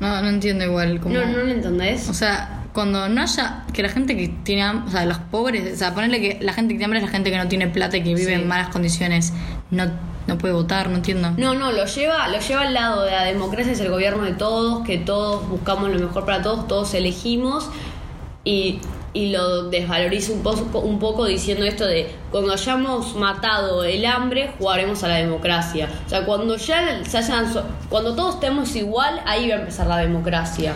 No, 0.00 0.20
no 0.22 0.28
entiendo 0.28 0.64
igual. 0.64 1.00
Como... 1.00 1.14
¿No, 1.14 1.24
¿No 1.26 1.38
lo 1.38 1.50
entendés? 1.50 2.08
O 2.08 2.14
sea, 2.14 2.64
cuando 2.72 3.08
no 3.08 3.22
haya. 3.22 3.64
Que 3.72 3.82
la 3.82 3.88
gente 3.88 4.16
que 4.16 4.28
tiene 4.42 4.62
hambre. 4.62 4.88
O 4.88 4.90
sea, 4.90 5.06
los 5.06 5.18
pobres. 5.18 5.72
O 5.72 5.76
sea, 5.76 5.94
ponerle 5.94 6.20
que 6.20 6.38
la 6.42 6.52
gente 6.52 6.74
que 6.74 6.78
tiene 6.78 6.84
hambre 6.86 6.98
es 6.98 7.04
la 7.04 7.10
gente 7.10 7.30
que 7.30 7.38
no 7.38 7.48
tiene 7.48 7.68
plata 7.68 7.96
y 7.96 8.02
que 8.02 8.14
vive 8.14 8.34
Sí. 8.34 8.40
en 8.40 8.48
malas 8.48 8.68
condiciones. 8.68 9.32
No, 9.70 9.86
no 10.26 10.38
puede 10.38 10.54
votar, 10.54 10.88
no 10.88 10.96
entiendo. 10.96 11.32
No, 11.36 11.54
no, 11.54 11.70
lo 11.72 11.84
lleva, 11.86 12.28
lo 12.28 12.38
lleva 12.40 12.62
al 12.62 12.74
lado 12.74 13.04
de 13.04 13.10
la 13.12 13.24
democracia, 13.24 13.72
es 13.72 13.80
el 13.80 13.90
gobierno 13.90 14.24
de 14.24 14.32
todos, 14.32 14.84
que 14.86 14.98
todos 14.98 15.48
buscamos 15.48 15.90
lo 15.90 15.98
mejor 15.98 16.24
para 16.24 16.42
todos, 16.42 16.66
todos 16.66 16.94
elegimos 16.94 17.68
y, 18.42 18.78
y 19.14 19.30
lo 19.30 19.70
desvaloriza 19.70 20.32
un 20.32 20.42
poco, 20.42 20.80
un 20.80 20.98
poco 20.98 21.24
diciendo 21.24 21.64
esto 21.64 21.86
de 21.86 22.10
cuando 22.30 22.52
hayamos 22.52 23.14
matado 23.14 23.84
el 23.84 24.04
hambre, 24.04 24.50
jugaremos 24.58 25.02
a 25.04 25.08
la 25.08 25.16
democracia. 25.16 25.88
O 26.04 26.08
sea, 26.08 26.26
cuando 26.26 26.56
ya 26.56 27.02
se 27.04 27.18
hayan, 27.18 27.46
cuando 27.88 28.14
todos 28.14 28.34
estemos 28.34 28.74
igual, 28.74 29.22
ahí 29.24 29.48
va 29.48 29.54
a 29.54 29.58
empezar 29.60 29.86
la 29.86 29.98
democracia. 29.98 30.74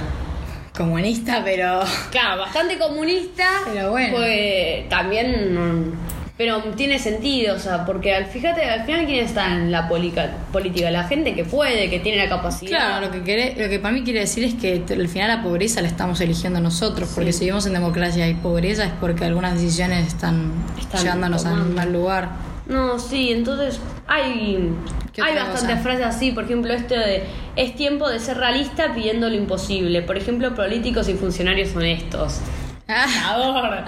Comunista, 0.76 1.42
pero. 1.45 1.80
Claro, 2.12 2.40
bastante 2.40 2.78
comunista, 2.78 3.45
Pero 3.66 3.90
bueno. 3.90 4.16
pues 4.16 4.88
también 4.88 5.54
mm, 5.54 5.92
pero 6.38 6.62
tiene 6.76 6.99
sentido, 7.00 7.57
o 7.57 7.59
sea, 7.59 7.85
porque 7.85 8.14
al, 8.14 8.26
fíjate, 8.26 8.64
al 8.64 8.85
final 8.87 9.04
quién 9.07 9.25
está 9.25 9.52
en 9.54 9.73
la 9.73 9.88
polica- 9.88 10.30
política, 10.52 10.88
la 10.90 11.02
gente 11.04 11.35
que 11.35 11.45
puede, 11.45 11.90
que 11.90 11.99
tiene 11.99 12.16
la 12.18 12.28
capacidad. 12.28 12.71
Claro, 12.78 13.07
lo 13.07 13.12
que, 13.12 13.23
quiere, 13.23 13.57
lo 13.61 13.68
que 13.68 13.80
para 13.80 13.92
mí 13.92 14.04
quiere 14.04 14.21
decir 14.21 14.45
es 14.45 14.54
que 14.54 14.85
al 14.88 15.09
final 15.09 15.28
la 15.28 15.42
pobreza 15.42 15.83
la 15.83 15.88
estamos 15.88 16.21
eligiendo 16.21 16.61
nosotros, 16.61 17.11
porque 17.14 17.33
si 17.33 17.40
vivimos 17.40 17.66
en 17.66 17.73
democracia 17.75 18.28
y 18.28 18.35
pobreza 18.35 18.85
es 18.85 18.92
porque 19.00 19.25
algunas 19.25 19.54
decisiones 19.61 20.07
están, 20.07 20.52
Están 20.78 21.02
llevándonos 21.02 21.45
al 21.45 21.52
tomando. 21.54 21.75
mal 21.75 21.92
lugar. 21.92 22.28
No, 22.68 22.99
sí, 23.00 23.33
entonces 23.33 23.80
hay, 24.07 24.71
¿Qué 25.12 25.23
hay 25.23 25.35
bastantes 25.35 25.80
frases 25.83 26.04
así, 26.07 26.30
por 26.33 26.45
ejemplo, 26.45 26.73
esto 26.73 26.95
de 26.95 27.25
es 27.57 27.75
tiempo 27.75 28.09
de 28.09 28.21
ser 28.21 28.37
realista 28.37 28.95
pidiendo 28.95 29.28
lo 29.28 29.35
imposible. 29.35 30.02
Por 30.02 30.16
ejemplo, 30.16 30.54
políticos 30.54 31.09
y 31.09 31.14
funcionarios 31.14 31.75
honestos. 31.75 32.40
Ahora. 32.88 33.85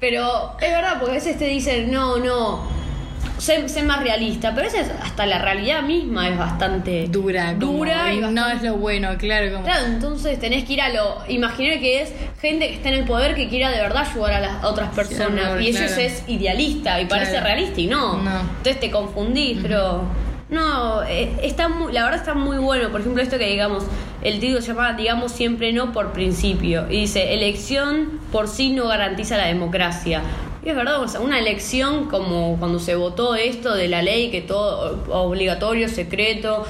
Pero 0.00 0.56
es 0.60 0.70
verdad, 0.70 0.98
porque 0.98 1.12
a 1.12 1.14
veces 1.14 1.38
te 1.38 1.46
dicen, 1.46 1.90
no, 1.90 2.18
no, 2.18 2.62
sé, 3.38 3.68
sé 3.68 3.82
más 3.82 4.00
realista, 4.00 4.54
pero 4.54 4.68
a 4.68 4.72
veces 4.72 4.90
hasta 5.02 5.26
la 5.26 5.38
realidad 5.38 5.82
misma 5.82 6.28
es 6.28 6.38
bastante 6.38 7.08
dura, 7.08 7.54
dura 7.54 8.12
y 8.12 8.20
no 8.20 8.48
es 8.48 8.62
lo 8.62 8.76
bueno, 8.76 9.16
claro. 9.18 9.52
Como, 9.52 9.64
Claro, 9.64 9.86
entonces 9.86 10.38
tenés 10.38 10.64
que 10.64 10.74
ir 10.74 10.82
a 10.82 10.90
lo 10.90 11.22
imaginar 11.28 11.80
que 11.80 12.02
es 12.02 12.12
gente 12.40 12.68
que 12.68 12.74
está 12.74 12.88
en 12.90 12.94
el 12.94 13.04
poder 13.04 13.34
que 13.34 13.48
quiera 13.48 13.70
de 13.70 13.80
verdad 13.80 14.06
ayudar 14.08 14.34
a 14.34 14.40
las 14.40 14.64
otras 14.64 14.94
personas 14.94 15.60
y 15.60 15.68
ellos 15.68 15.82
claro. 15.82 16.02
es 16.02 16.22
idealista 16.28 17.00
y 17.00 17.06
parece 17.06 17.40
realista 17.40 17.80
y 17.80 17.86
no. 17.88 18.18
No. 18.18 18.40
Entonces 18.40 18.80
te 18.80 18.90
confundís, 18.90 19.58
pero 19.60 20.04
no, 20.48 21.02
eh, 21.02 21.34
está 21.42 21.68
muy, 21.68 21.92
la 21.92 22.04
verdad 22.04 22.20
está 22.20 22.34
muy 22.34 22.58
bueno. 22.58 22.90
Por 22.90 23.00
ejemplo, 23.00 23.22
esto 23.22 23.38
que 23.38 23.48
digamos, 23.48 23.84
el 24.26 24.40
título 24.40 24.60
se 24.60 24.68
llama 24.68 24.94
Digamos 24.94 25.30
siempre 25.30 25.72
no 25.72 25.92
por 25.92 26.12
principio. 26.12 26.86
Y 26.90 27.02
dice, 27.02 27.34
elección 27.34 28.20
por 28.32 28.48
sí 28.48 28.70
no 28.70 28.88
garantiza 28.88 29.36
la 29.36 29.46
democracia. 29.46 30.20
Y 30.64 30.68
es 30.68 30.74
verdad, 30.74 31.00
o 31.00 31.06
sea, 31.06 31.20
una 31.20 31.38
elección 31.38 32.08
como 32.08 32.56
cuando 32.58 32.80
se 32.80 32.96
votó 32.96 33.36
esto 33.36 33.72
de 33.74 33.86
la 33.86 34.02
ley, 34.02 34.32
que 34.32 34.42
todo 34.42 35.04
obligatorio, 35.10 35.88
secreto, 35.88 36.66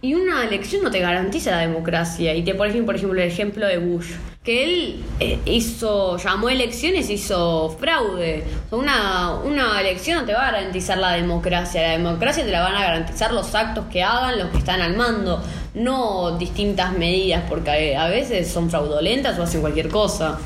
y 0.00 0.14
una 0.14 0.42
elección 0.42 0.82
no 0.82 0.90
te 0.90 1.00
garantiza 1.00 1.50
la 1.50 1.58
democracia. 1.58 2.34
Y 2.34 2.42
te 2.42 2.54
ponen, 2.54 2.86
por 2.86 2.96
ejemplo, 2.96 3.20
el 3.20 3.28
ejemplo 3.28 3.66
de 3.66 3.76
Bush, 3.76 4.12
que 4.44 4.62
él 4.62 5.04
eh, 5.20 5.38
hizo, 5.46 6.18
llamó 6.18 6.50
elecciones, 6.50 7.08
hizo 7.08 7.74
fraude. 7.80 8.44
Una, 8.70 9.36
una 9.36 9.80
elección 9.80 10.18
no 10.18 10.26
te 10.26 10.34
va 10.34 10.48
a 10.48 10.52
garantizar 10.52 10.98
la 10.98 11.12
democracia. 11.12 11.80
La 11.80 11.92
democracia 11.92 12.44
te 12.44 12.50
la 12.50 12.60
van 12.60 12.74
a 12.74 12.82
garantizar 12.82 13.32
los 13.32 13.54
actos 13.54 13.86
que 13.90 14.02
hagan 14.02 14.38
los 14.38 14.50
que 14.50 14.58
están 14.58 14.82
al 14.82 14.96
mando, 14.96 15.42
no 15.72 16.36
distintas 16.36 16.92
medidas, 16.92 17.44
porque 17.48 17.96
a 17.96 18.06
veces 18.08 18.52
son 18.52 18.68
fraudulentas 18.68 19.38
o 19.38 19.44
hacen 19.44 19.62
cualquier 19.62 19.88
cosa. 19.88 20.38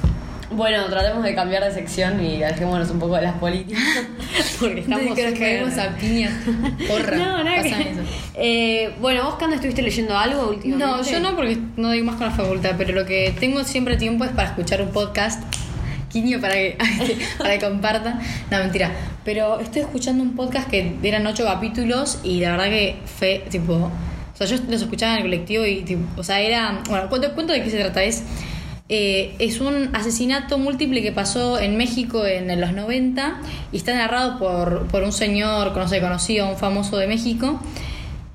Bueno, 0.50 0.86
tratemos 0.86 1.22
de 1.24 1.34
cambiar 1.34 1.62
de 1.64 1.72
sección 1.72 2.24
y 2.24 2.42
alejémonos 2.42 2.90
un 2.90 2.98
poco 2.98 3.16
de 3.16 3.22
las 3.22 3.34
políticas. 3.38 3.82
Porque 4.60 4.80
estamos. 4.80 5.14
que 5.14 5.30
nos 5.30 5.38
caemos 5.38 5.78
a 5.78 5.90
piñas. 5.96 6.32
Porra. 6.88 7.16
No, 7.16 7.44
nada 7.44 7.56
pasa 7.62 7.76
que- 7.76 7.90
eso. 7.90 8.00
Eh, 8.34 8.94
bueno, 9.00 9.24
¿vos, 9.24 9.34
Canda, 9.34 9.56
estuviste 9.56 9.82
leyendo 9.82 10.16
algo 10.16 10.48
últimamente? 10.48 10.86
No, 10.86 11.02
yo 11.02 11.20
no 11.20 11.36
porque 11.36 11.58
no 11.76 11.88
doy 11.88 12.02
más 12.02 12.16
con 12.16 12.26
la 12.28 12.32
facultad, 12.32 12.72
pero 12.78 12.94
lo 12.94 13.04
que 13.04 13.34
tengo 13.38 13.62
siempre 13.64 13.96
tiempo 13.98 14.24
es 14.24 14.30
para 14.30 14.48
escuchar 14.48 14.80
un 14.80 14.88
podcast. 14.88 15.42
Quiño 16.10 16.40
para 16.40 16.54
que, 16.54 16.78
para 17.38 17.58
que 17.58 17.64
compartan. 17.66 18.18
No, 18.50 18.58
mentira. 18.58 18.90
Pero 19.26 19.60
estoy 19.60 19.82
escuchando 19.82 20.22
un 20.22 20.34
podcast 20.34 20.70
que 20.70 20.96
eran 21.02 21.26
ocho 21.26 21.44
capítulos 21.44 22.20
y 22.24 22.40
la 22.40 22.52
verdad 22.52 22.70
que 22.70 22.96
fue 23.18 23.44
tipo. 23.50 23.74
O 23.74 24.36
sea, 24.38 24.46
yo 24.46 24.56
los 24.70 24.80
escuchaba 24.80 25.12
en 25.12 25.18
el 25.18 25.22
colectivo 25.24 25.66
y 25.66 25.82
tipo, 25.82 26.00
o 26.18 26.24
sea, 26.24 26.40
era. 26.40 26.80
Bueno, 26.88 27.10
cuento, 27.10 27.34
cuento 27.34 27.52
de 27.52 27.62
qué 27.62 27.68
se 27.68 27.78
trata. 27.78 28.02
Es. 28.02 28.22
Eh, 28.88 29.34
es 29.38 29.60
un 29.60 29.90
asesinato 29.94 30.58
múltiple 30.58 31.02
que 31.02 31.12
pasó 31.12 31.58
en 31.58 31.76
México 31.76 32.24
en, 32.24 32.58
los 32.60 32.72
90 32.72 33.40
y 33.70 33.76
está 33.76 33.94
narrado 33.94 34.38
por, 34.38 34.86
por 34.86 35.02
un 35.02 35.12
señor, 35.12 35.76
no 35.76 35.88
sé, 35.88 36.00
conocido, 36.00 36.48
un 36.48 36.56
famoso 36.56 36.96
de 36.96 37.06
México. 37.06 37.60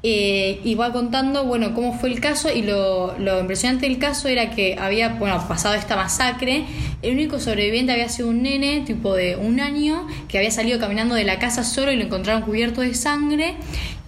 Eh, 0.05 0.59
y 0.65 0.75
va 0.75 0.91
contando, 0.91 1.45
bueno, 1.45 1.73
cómo 1.73 1.97
fue 1.97 2.09
el 2.09 2.19
caso 2.19 2.49
y 2.53 2.61
lo, 2.61 3.17
lo 3.19 3.39
impresionante 3.39 3.87
del 3.87 3.99
caso 3.99 4.27
era 4.27 4.49
que 4.49 4.75
había, 4.77 5.07
bueno, 5.15 5.41
pasado 5.47 5.75
esta 5.75 5.95
masacre, 5.95 6.65
el 7.01 7.13
único 7.13 7.39
sobreviviente 7.39 7.93
había 7.93 8.09
sido 8.09 8.27
un 8.27 8.43
nene, 8.43 8.81
tipo 8.85 9.15
de 9.15 9.37
un 9.37 9.61
año, 9.61 10.05
que 10.27 10.37
había 10.37 10.51
salido 10.51 10.77
caminando 10.77 11.15
de 11.15 11.23
la 11.23 11.39
casa 11.39 11.63
solo 11.63 11.89
y 11.93 11.95
lo 11.95 12.03
encontraron 12.03 12.41
cubierto 12.41 12.81
de 12.81 12.93
sangre 12.95 13.55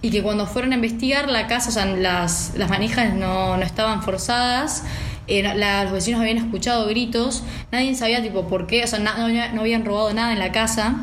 y 0.02 0.10
que 0.10 0.22
cuando 0.22 0.46
fueron 0.46 0.72
a 0.72 0.74
investigar 0.74 1.30
la 1.30 1.46
casa, 1.46 1.70
o 1.70 1.72
sea, 1.72 1.86
las, 1.86 2.52
las 2.58 2.68
manijas 2.68 3.14
no, 3.14 3.56
no 3.56 3.62
estaban 3.62 4.02
forzadas. 4.02 4.84
Eh, 5.28 5.42
la- 5.42 5.84
los 5.84 5.92
vecinos 5.92 6.20
habían 6.20 6.38
escuchado 6.38 6.86
gritos, 6.86 7.42
nadie 7.72 7.94
sabía 7.94 8.22
tipo 8.22 8.46
por 8.48 8.66
qué, 8.66 8.84
o 8.84 8.86
sea, 8.86 8.98
na- 8.98 9.16
no, 9.18 9.28
no 9.54 9.60
habían 9.60 9.84
robado 9.84 10.12
nada 10.14 10.32
en 10.32 10.38
la 10.38 10.52
casa. 10.52 10.96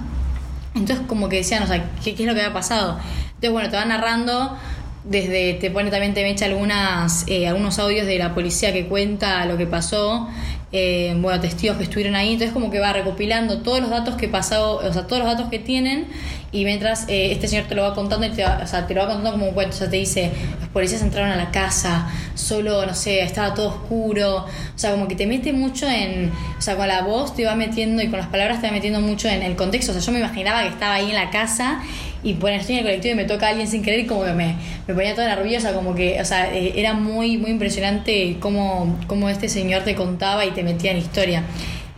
Entonces 0.76 1.06
como 1.08 1.30
que 1.30 1.38
decían, 1.38 1.64
o 1.64 1.68
sea, 1.68 1.90
¿qué, 2.04 2.12
es 2.12 2.20
lo 2.22 2.34
que 2.34 2.42
había 2.42 2.54
pasado? 2.54 3.00
Entonces, 3.28 3.52
bueno, 3.52 3.70
te 3.70 3.76
van 3.76 3.90
narrando 3.90 4.58
desde, 5.04 5.54
te 5.56 5.70
pone 5.70 5.92
también, 5.92 6.14
te 6.14 6.28
echa 6.30 6.46
algunas, 6.46 7.26
eh, 7.28 7.48
algunos 7.48 7.78
audios 7.80 8.08
de 8.08 8.18
la 8.18 8.34
policía 8.34 8.74
que 8.74 8.88
cuenta 8.88 9.46
lo 9.46 9.58
que 9.58 9.68
pasó, 9.68 10.30
eh, 10.76 11.16
bueno, 11.20 11.40
testigos 11.40 11.78
que 11.78 11.84
estuvieron 11.84 12.16
ahí, 12.16 12.34
entonces 12.34 12.52
como 12.52 12.72
que 12.72 12.80
va 12.80 12.92
recopilando 12.92 13.60
todos 13.60 13.80
los 13.80 13.92
datos 13.92 14.16
que 14.16 14.28
pasado, 14.28 14.78
o 14.78 14.92
sea, 14.92 15.06
todos 15.06 15.20
los 15.20 15.32
datos 15.32 15.50
que 15.52 15.60
tienen, 15.60 16.08
y 16.52 16.66
mientras 16.66 17.08
eh, 17.10 17.32
este 17.32 17.48
señor 17.48 17.66
te 17.66 17.76
lo 17.76 17.84
va 17.84 17.94
contando 17.94 18.26
y 18.26 18.32
te 18.32 18.44
va, 18.44 18.60
o 18.64 18.66
sea, 18.66 18.88
te 18.88 18.96
lo 18.96 19.02
va 19.02 19.08
contando 19.08 19.34
como 19.34 19.50
un 19.50 19.54
cuento, 19.54 19.76
o 19.76 19.78
sea, 19.78 19.88
te 19.88 19.98
dice, 19.98 20.32
los 20.60 20.70
policías 20.70 21.04
entraron 21.04 21.30
a 21.30 21.36
la 21.36 21.52
casa, 21.52 22.10
solo, 22.34 22.88
no 22.88 22.96
sé, 22.96 23.22
estaba 23.22 23.54
todo 23.54 23.70
oscuro, 23.70 24.38
o 24.38 24.78
sea, 24.78 24.92
como 24.92 25.08
que 25.08 25.14
te 25.14 25.28
mete 25.28 25.54
mucho 25.54 25.88
en, 25.88 26.32
o 26.58 26.62
sea, 26.62 26.76
con 26.76 26.88
la 26.88 27.04
voz 27.04 27.36
te 27.36 27.46
va 27.46 27.54
metiendo 27.54 28.02
y 28.02 28.08
con 28.10 28.18
las 28.18 28.30
palabras 28.30 28.60
te 28.60 28.66
va 28.66 28.74
metiendo 28.74 29.00
mucho 29.00 29.30
en 29.30 29.44
el 29.44 29.56
contexto, 29.56 29.92
o 29.92 29.94
sea, 29.94 30.04
yo 30.04 30.12
me 30.12 30.20
imaginaba 30.20 30.64
que 30.64 30.70
estaba 30.70 30.96
ahí 30.96 31.10
en 31.10 31.16
la 31.16 31.30
casa 31.30 31.84
y 32.24 32.34
bueno, 32.34 32.58
estoy 32.60 32.76
en 32.76 32.80
el 32.80 32.86
colectivo 32.86 33.14
y 33.14 33.18
me 33.18 33.26
toca 33.26 33.48
a 33.48 33.50
alguien 33.50 33.68
sin 33.68 33.84
querer 33.84 34.00
y 34.02 34.06
como 34.08 34.24
que 34.24 34.34
me, 34.34 34.56
me 34.88 34.94
ponía 34.94 35.14
toda 35.14 35.28
nerviosa, 35.36 35.74
como 35.74 35.94
que, 35.94 36.20
o 36.22 36.26
sea, 36.26 36.54
eh, 36.56 36.74
era 36.78 36.94
muy, 36.94 37.38
muy 37.38 37.52
impresionante 37.52 38.38
cómo, 38.40 38.98
cómo 39.08 39.30
este 39.30 39.50
señor 39.50 39.84
te 39.84 39.96
contaba 39.96 40.46
y 40.46 40.52
te 40.52 40.64
metía 40.64 40.92
en 40.92 40.98
historia. 40.98 41.44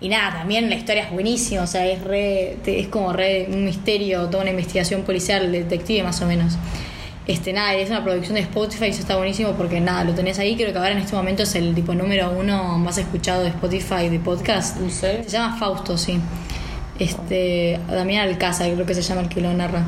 Y 0.02 0.10
nada, 0.10 0.40
también 0.40 0.70
la 0.70 0.76
historia 0.76 1.04
es 1.04 1.12
buenísima, 1.12 1.62
o 1.64 1.68
sea, 1.68 1.86
es 1.88 2.02
re, 2.04 2.58
te- 2.64 2.80
es 2.80 2.88
como 2.88 3.14
re 3.14 3.48
un 3.52 3.64
misterio, 3.66 4.26
toda 4.28 4.42
una 4.44 4.52
investigación 4.52 5.04
policial, 5.04 5.52
detective 5.52 6.04
más 6.04 6.22
o 6.22 6.26
menos. 6.26 6.58
Este, 7.28 7.54
nada, 7.54 7.74
es 7.74 7.90
una 7.90 8.04
producción 8.04 8.36
de 8.36 8.42
Spotify, 8.42 8.86
eso 8.86 9.00
está 9.00 9.16
buenísimo 9.16 9.52
porque 9.54 9.80
nada, 9.80 10.04
lo 10.04 10.14
tenés 10.14 10.38
ahí, 10.38 10.56
creo 10.56 10.72
que 10.72 10.78
ahora 10.78 10.92
en 10.92 11.00
este 11.00 11.16
momento 11.16 11.42
es 11.44 11.56
el 11.56 11.74
tipo 11.74 11.96
número 11.96 12.32
uno 12.38 12.78
más 12.78 12.98
escuchado 13.00 13.42
de 13.42 13.50
Spotify 13.50 14.10
de 14.10 14.20
podcast. 14.20 14.80
¿En 14.80 14.92
serio? 14.92 15.24
Se 15.24 15.30
llama 15.32 15.58
Fausto, 15.58 15.98
sí. 15.98 16.20
Este, 17.00 17.80
Damián 17.90 18.28
Alcázar, 18.28 18.72
creo 18.74 18.86
que 18.86 18.94
se 18.94 19.02
llama 19.02 19.22
el 19.22 19.30
que 19.30 19.42
lo 19.42 19.52
narra. 19.54 19.84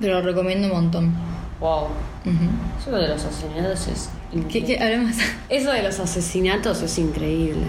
Pero 0.00 0.14
lo 0.14 0.22
recomiendo 0.22 0.66
un 0.68 0.72
montón. 0.74 1.14
Wow. 1.60 1.84
Ujú. 2.26 2.50
Eso 2.80 2.90
de 2.92 3.08
los 3.08 3.24
asesinatos 3.24 3.86
es 3.88 4.10
¿Qué, 4.30 4.38
increíble. 4.38 4.76
qué, 4.76 4.82
hablemos? 4.84 5.16
Eso 5.48 5.70
de 5.72 5.82
los 5.82 5.98
asesinatos 6.00 6.82
es 6.82 6.98
increíble. 6.98 7.66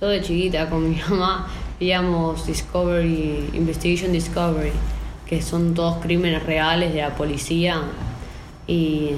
Yo 0.00 0.08
de 0.08 0.20
chiquita 0.20 0.68
con 0.68 0.88
mi 0.88 0.96
mamá 1.10 1.48
veíamos 1.80 2.46
Discovery, 2.46 3.50
Investigation 3.54 4.12
Discovery, 4.12 4.72
que 5.26 5.42
son 5.42 5.74
todos 5.74 5.96
crímenes 6.02 6.42
reales 6.44 6.94
de 6.94 7.02
la 7.02 7.14
policía. 7.14 7.80
Y. 8.66 9.10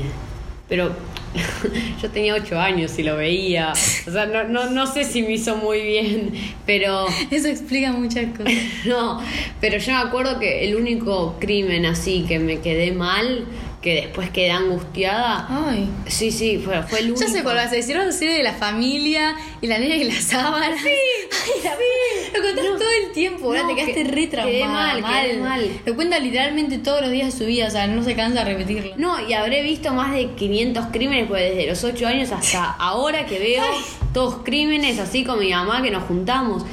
Pero 0.69 0.91
yo 2.03 2.11
tenía 2.11 2.35
ocho 2.35 2.59
años 2.59 2.99
y 2.99 3.03
lo 3.03 3.17
veía. 3.17 3.73
O 4.07 4.11
sea, 4.11 4.27
no, 4.27 4.45
no, 4.45 4.71
no 4.71 4.87
sé 4.87 5.05
si 5.05 5.23
me 5.23 5.33
hizo 5.33 5.57
muy 5.57 5.83
bien, 5.83 6.33
pero. 6.67 7.07
Eso 7.31 7.49
explica 7.49 7.93
muchas 7.93 8.37
cosas. 8.37 8.53
No, 8.87 9.21
pero 9.61 9.79
yo 9.79 9.93
me 9.93 9.99
acuerdo 9.99 10.39
que 10.39 10.67
el 10.67 10.77
único 10.77 11.37
crimen 11.39 11.85
así 11.85 12.25
que 12.27 12.39
me 12.39 12.61
quedé 12.61 12.93
mal, 12.93 13.45
que 13.83 13.95
después 13.95 14.31
quedé 14.31 14.51
angustiada. 14.51 15.47
Ay. 15.49 15.89
Sí, 16.07 16.33
sí, 16.33 16.59
fue, 16.59 16.83
fue 16.83 16.99
el 17.01 17.13
único. 17.13 17.21
Ya 17.27 17.33
sé 17.33 17.43
cuál 17.45 17.57
va 17.59 17.63
a 17.63 17.69
serie 17.69 18.35
de 18.37 18.43
la 18.43 18.55
familia 18.55 19.37
y 19.61 19.67
la 19.69 19.79
nena 19.79 19.95
y 19.95 20.05
la 20.05 20.21
sábana. 20.21 20.77
Sí, 20.77 20.89
Ay, 20.89 21.63
la- 21.63 22.39
Lo 22.39 22.45
contás 22.45 22.65
No. 22.65 22.77
todo 22.77 22.89
el 23.07 23.13
tiempo. 23.13 23.55
No, 23.55 23.69
Te 23.69 23.75
quedaste 23.77 23.95
que- 24.03 24.05
re 24.05 24.15
quedé 24.29 24.29
traumada. 24.29 24.99
mal, 25.01 25.05
quedé 25.05 25.39
mal. 25.39 25.71
Lo 25.87 25.95
cuenta 25.95 26.19
literalmente 26.19 26.79
todos 26.79 27.01
los 27.03 27.11
días 27.11 27.33
de 27.33 27.39
su 27.39 27.47
vida, 27.47 27.69
o 27.69 27.71
sea, 27.71 27.87
no 27.87 28.03
se 28.03 28.15
cansa 28.17 28.45
de 28.45 28.55
repetirlo. 28.57 28.95
No, 28.97 29.27
y 29.27 29.33
habré 29.33 29.63
visto 29.63 29.93
más 29.93 30.13
de 30.13 30.31
500 30.33 30.87
crímenes, 30.93 31.27
pues 31.29 31.43
desde 31.55 31.67
los 31.69 31.83
8 31.85 32.07
años 32.09 32.33
hasta 32.33 32.73
ahora 32.73 33.27
que 33.27 33.39
veo 33.39 33.63
todos 34.13 34.43
crímenes 34.45 34.99
así 34.99 35.25
con 35.25 35.39
mi 35.39 35.51
mamá 35.51 35.83
que 35.83 35.91
nos 35.93 36.03
juntamos. 36.05 36.65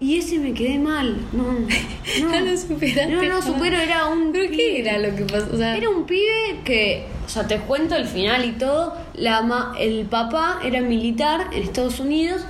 Y 0.00 0.16
ese 0.18 0.38
me 0.38 0.54
quedé 0.54 0.78
mal. 0.78 1.18
No, 1.32 1.42
no. 1.52 1.66
No 2.30 2.40
lo 2.40 2.56
superaste. 2.56 3.06
No, 3.06 3.22
no, 3.22 3.42
supero, 3.42 3.76
era 3.78 4.06
un. 4.06 4.32
¿Pero 4.32 4.50
qué 4.50 4.80
era 4.80 4.98
lo 4.98 5.14
que 5.14 5.24
pasó? 5.24 5.48
O 5.52 5.56
sea, 5.56 5.76
Era 5.76 5.88
un 5.90 6.04
pibe 6.06 6.60
que, 6.64 7.04
o 7.24 7.28
sea, 7.28 7.46
te 7.46 7.58
cuento 7.58 7.94
el 7.96 8.06
final 8.06 8.44
y 8.44 8.52
todo. 8.52 8.94
La 9.14 9.42
ma- 9.42 9.74
el 9.78 10.06
papá 10.06 10.60
era 10.64 10.80
militar 10.80 11.48
en 11.52 11.62
Estados 11.62 12.00
Unidos 12.00 12.42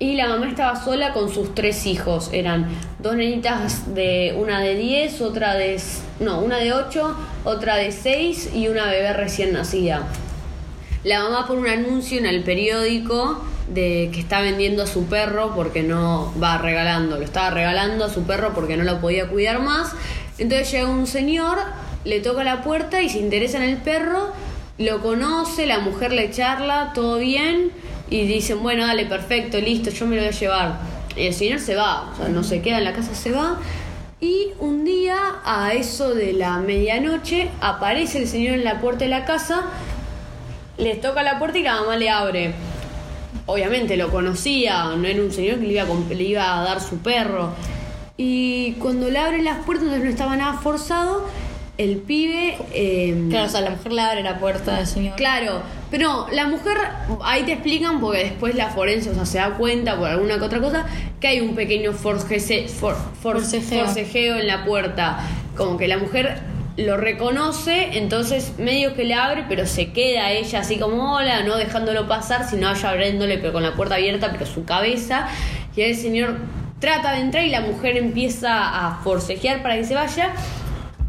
y 0.00 0.14
la 0.16 0.28
mamá 0.28 0.48
estaba 0.48 0.82
sola 0.84 1.12
con 1.12 1.32
sus 1.32 1.54
tres 1.54 1.86
hijos. 1.86 2.30
Eran 2.32 2.68
dos 2.98 3.14
nenitas 3.16 3.94
de 3.94 4.34
una 4.36 4.60
de 4.60 4.74
10, 4.74 5.20
otra 5.22 5.54
de 5.54 5.80
no, 6.20 6.40
una 6.40 6.58
de 6.58 6.72
8, 6.72 7.16
otra 7.44 7.76
de 7.76 7.92
6 7.92 8.50
y 8.54 8.68
una 8.68 8.86
bebé 8.90 9.12
recién 9.12 9.52
nacida. 9.52 10.06
La 11.04 11.22
mamá 11.22 11.46
por 11.46 11.58
un 11.58 11.68
anuncio 11.68 12.18
en 12.18 12.26
el 12.26 12.42
periódico 12.42 13.42
de 13.72 14.10
que 14.12 14.20
está 14.20 14.40
vendiendo 14.40 14.82
a 14.82 14.86
su 14.86 15.06
perro 15.06 15.52
porque 15.54 15.82
no 15.82 16.32
va 16.42 16.58
regalando, 16.58 17.16
lo 17.16 17.24
estaba 17.24 17.50
regalando 17.50 18.04
a 18.04 18.10
su 18.10 18.22
perro 18.24 18.52
porque 18.54 18.76
no 18.76 18.84
lo 18.84 19.00
podía 19.00 19.28
cuidar 19.28 19.60
más. 19.60 19.92
Entonces 20.38 20.70
llega 20.70 20.88
un 20.88 21.06
señor, 21.06 21.58
le 22.04 22.20
toca 22.20 22.44
la 22.44 22.62
puerta 22.62 23.02
y 23.02 23.08
se 23.08 23.18
interesa 23.18 23.58
en 23.58 23.70
el 23.70 23.76
perro, 23.76 24.32
lo 24.78 25.00
conoce, 25.02 25.66
la 25.66 25.80
mujer 25.80 26.12
le 26.12 26.30
charla, 26.30 26.92
todo 26.94 27.18
bien 27.18 27.72
y 28.10 28.26
dicen, 28.26 28.62
bueno, 28.62 28.86
dale, 28.86 29.06
perfecto, 29.06 29.58
listo, 29.58 29.90
yo 29.90 30.06
me 30.06 30.16
lo 30.16 30.22
voy 30.22 30.30
a 30.30 30.32
llevar. 30.32 30.78
Y 31.16 31.26
el 31.26 31.34
señor 31.34 31.60
se 31.60 31.74
va, 31.74 32.10
o 32.12 32.16
sea, 32.16 32.28
no 32.28 32.42
se 32.42 32.62
queda 32.62 32.78
en 32.78 32.84
la 32.84 32.92
casa, 32.92 33.14
se 33.14 33.32
va. 33.32 33.58
Y 34.20 34.48
un 34.58 34.84
día, 34.84 35.16
a 35.44 35.72
eso 35.74 36.14
de 36.14 36.32
la 36.32 36.58
medianoche, 36.58 37.50
aparece 37.60 38.18
el 38.18 38.28
señor 38.28 38.54
en 38.54 38.64
la 38.64 38.80
puerta 38.80 39.04
de 39.04 39.10
la 39.10 39.24
casa 39.24 39.66
les 40.78 41.00
toca 41.00 41.22
la 41.22 41.38
puerta 41.38 41.58
y 41.58 41.62
la 41.62 41.80
mamá 41.80 41.96
le 41.96 42.08
abre. 42.08 42.54
Obviamente 43.46 43.96
lo 43.96 44.10
conocía, 44.10 44.84
no 44.96 45.06
era 45.06 45.22
un 45.22 45.32
señor 45.32 45.58
que 45.58 45.66
le 45.66 45.72
iba 45.74 45.82
a, 45.82 46.14
le 46.14 46.22
iba 46.24 46.60
a 46.60 46.64
dar 46.64 46.80
su 46.80 46.98
perro. 46.98 47.50
Y 48.16 48.72
cuando 48.80 49.08
le 49.10 49.18
abren 49.18 49.44
las 49.44 49.64
puertas, 49.64 49.88
donde 49.88 50.04
no 50.04 50.10
estaba 50.10 50.36
nada 50.36 50.54
forzado, 50.54 51.26
el 51.76 51.98
pibe... 51.98 52.58
eh, 52.72 53.26
claro, 53.30 53.46
o 53.46 53.48
sea, 53.48 53.60
la 53.60 53.70
mujer 53.70 53.92
le 53.92 54.00
abre 54.00 54.22
la 54.24 54.38
puerta 54.40 54.76
al 54.78 54.86
señor. 54.86 55.14
Claro, 55.16 55.62
pero 55.90 56.26
la 56.32 56.48
mujer, 56.48 56.76
ahí 57.22 57.44
te 57.44 57.52
explican, 57.52 58.00
porque 58.00 58.24
después 58.24 58.56
la 58.56 58.70
forense, 58.70 59.10
o 59.10 59.14
sea, 59.14 59.24
se 59.24 59.38
da 59.38 59.50
cuenta 59.56 59.96
por 59.96 60.08
alguna 60.08 60.38
que 60.38 60.44
otra 60.44 60.58
cosa, 60.60 60.86
que 61.20 61.28
hay 61.28 61.40
un 61.40 61.54
pequeño 61.54 61.92
forjese- 61.92 62.66
for- 62.68 62.96
for- 63.22 63.36
Forcejeo. 63.36 63.84
forcejeo 63.84 64.36
en 64.38 64.48
la 64.48 64.64
puerta. 64.64 65.20
Como 65.56 65.76
que 65.78 65.86
la 65.86 65.98
mujer 65.98 66.40
lo 66.78 66.96
reconoce, 66.96 67.98
entonces 67.98 68.52
medio 68.56 68.94
que 68.94 69.02
le 69.02 69.14
abre, 69.14 69.44
pero 69.48 69.66
se 69.66 69.90
queda 69.90 70.30
ella 70.30 70.60
así 70.60 70.78
como 70.78 71.14
hola, 71.14 71.42
no 71.42 71.56
dejándolo 71.56 72.06
pasar, 72.06 72.48
sino 72.48 72.70
ella 72.70 72.90
abriéndole, 72.90 73.38
pero 73.38 73.52
con 73.52 73.64
la 73.64 73.74
puerta 73.74 73.96
abierta, 73.96 74.30
pero 74.30 74.46
su 74.46 74.64
cabeza. 74.64 75.26
Y 75.74 75.82
el 75.82 75.96
señor 75.96 76.36
trata 76.78 77.12
de 77.12 77.18
entrar 77.18 77.44
y 77.44 77.50
la 77.50 77.62
mujer 77.62 77.96
empieza 77.96 78.86
a 78.86 79.00
forcejear 79.02 79.60
para 79.60 79.74
que 79.76 79.84
se 79.84 79.94
vaya. 79.94 80.30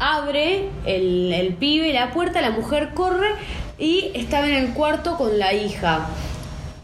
Abre 0.00 0.70
el, 0.86 1.32
el 1.32 1.54
pibe 1.54 1.92
la 1.92 2.10
puerta, 2.10 2.40
la 2.40 2.50
mujer 2.50 2.90
corre 2.92 3.28
y 3.78 4.10
estaba 4.14 4.48
en 4.48 4.54
el 4.54 4.72
cuarto 4.72 5.16
con 5.16 5.38
la 5.38 5.52
hija. 5.52 6.08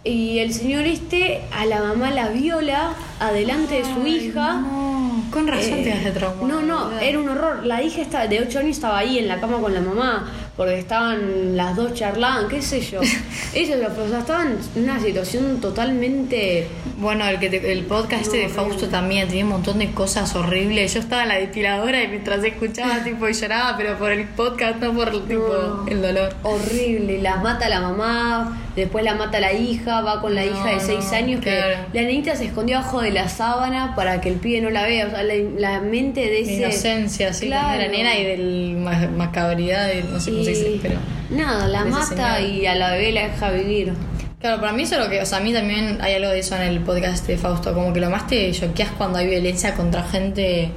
Y 0.04 0.38
el 0.38 0.54
señor 0.54 0.84
este 0.84 1.42
a 1.52 1.66
la 1.66 1.80
mamá 1.80 2.12
la 2.12 2.28
viola 2.28 2.92
adelante 3.18 3.82
de 3.82 3.84
su 3.84 4.06
hija. 4.06 4.60
No, 4.60 4.85
con 5.30 5.46
razón 5.46 5.74
Eh, 5.74 5.82
te 5.84 5.92
hace 5.92 6.10
trauma. 6.12 6.46
No, 6.46 6.62
no, 6.62 6.98
era 6.98 7.18
un 7.18 7.28
horror. 7.28 7.64
La 7.64 7.82
hija 7.82 8.00
estaba, 8.02 8.26
de 8.26 8.40
8 8.40 8.58
años 8.60 8.76
estaba 8.76 8.98
ahí 8.98 9.18
en 9.18 9.28
la 9.28 9.40
cama 9.40 9.58
con 9.58 9.72
la 9.74 9.80
mamá, 9.80 10.30
porque 10.56 10.78
estaban 10.78 11.56
las 11.56 11.76
dos 11.76 11.92
charlando, 11.94 12.48
qué 12.48 12.62
sé 12.62 12.80
yo. 12.80 13.00
Ellos 13.54 13.78
sea, 14.08 14.18
estaban 14.20 14.58
en 14.74 14.82
una 14.84 14.98
situación 15.00 15.60
totalmente... 15.60 16.66
Bueno, 16.98 17.26
el, 17.28 17.38
que 17.38 17.50
te- 17.50 17.72
el 17.72 17.82
podcast 17.84 18.22
este 18.22 18.38
de 18.38 18.48
Fausto 18.48 18.86
también 18.88 19.28
tenía 19.28 19.44
un 19.44 19.50
montón 19.50 19.78
de 19.78 19.90
cosas 19.90 20.34
horribles. 20.34 20.94
Yo 20.94 21.00
estaba 21.00 21.24
en 21.24 21.28
la 21.28 21.34
depiladora 21.36 22.02
y 22.02 22.08
mientras 22.08 22.42
escuchaba, 22.42 23.00
tipo, 23.04 23.28
y 23.28 23.34
lloraba, 23.34 23.76
pero 23.76 23.98
por 23.98 24.10
el 24.12 24.24
podcast, 24.28 24.76
no 24.80 24.94
por 24.94 25.10
tipo, 25.28 25.84
el 25.88 26.00
dolor. 26.00 26.34
Horrible, 26.42 27.20
la 27.20 27.36
mata 27.36 27.68
la 27.68 27.80
mamá, 27.80 28.62
después 28.74 29.04
la 29.04 29.14
mata 29.14 29.40
la 29.40 29.52
hija, 29.52 30.00
va 30.00 30.22
con 30.22 30.34
la 30.34 30.46
hija 30.46 30.70
de 30.70 30.80
6 30.80 30.98
no, 31.10 31.16
años 31.16 31.40
claro. 31.42 31.84
que 31.92 31.98
la 31.98 32.06
nenita 32.06 32.34
se 32.34 32.46
escondió 32.46 32.78
abajo 32.78 33.02
de 33.02 33.10
la 33.10 33.28
sábana 33.28 33.94
para 33.94 34.22
que 34.22 34.30
el 34.30 34.36
pibe 34.36 34.62
no 34.62 34.70
la 34.70 34.84
vea, 34.86 35.06
o 35.08 35.10
sea, 35.10 35.22
la, 35.22 35.34
la 35.58 35.80
mente 35.80 36.20
de 36.22 36.30
De 36.30 36.40
ese... 36.40 36.54
inocencia, 36.54 37.34
sí, 37.34 37.46
Claro. 37.48 37.78
de 37.78 37.86
la 37.86 37.92
nena 37.92 38.16
y 38.18 38.24
del 38.24 38.76
ma- 38.78 39.10
macabridad, 39.14 39.86
de, 39.88 40.02
no 40.04 40.18
sé 40.18 40.30
cómo 40.30 40.44
se 40.46 40.50
dice, 40.50 40.70
Y 40.76 40.78
pero. 40.78 40.98
Nada, 41.30 41.66
la 41.68 41.84
mata 41.84 42.40
y 42.40 42.66
a 42.66 42.74
la 42.74 42.92
bebé 42.92 43.12
la 43.12 43.28
deja 43.28 43.50
vivir. 43.50 43.92
Claro, 44.40 44.60
para 44.60 44.72
mí 44.72 44.82
eso 44.82 44.96
es 44.96 45.04
lo 45.04 45.10
que, 45.10 45.20
o 45.20 45.26
sea, 45.26 45.38
a 45.38 45.40
mí 45.40 45.52
también 45.52 45.98
hay 46.00 46.14
algo 46.14 46.30
de 46.30 46.38
eso 46.38 46.54
en 46.56 46.62
el 46.62 46.80
podcast 46.80 47.26
de 47.26 47.36
Fausto, 47.38 47.72
como 47.74 47.92
que 47.92 48.00
lo 48.00 48.10
más 48.10 48.26
te 48.26 48.52
choqueas 48.52 48.90
cuando 48.92 49.18
hay 49.18 49.26
violencia 49.26 49.74
contra 49.74 50.02
gente, 50.04 50.70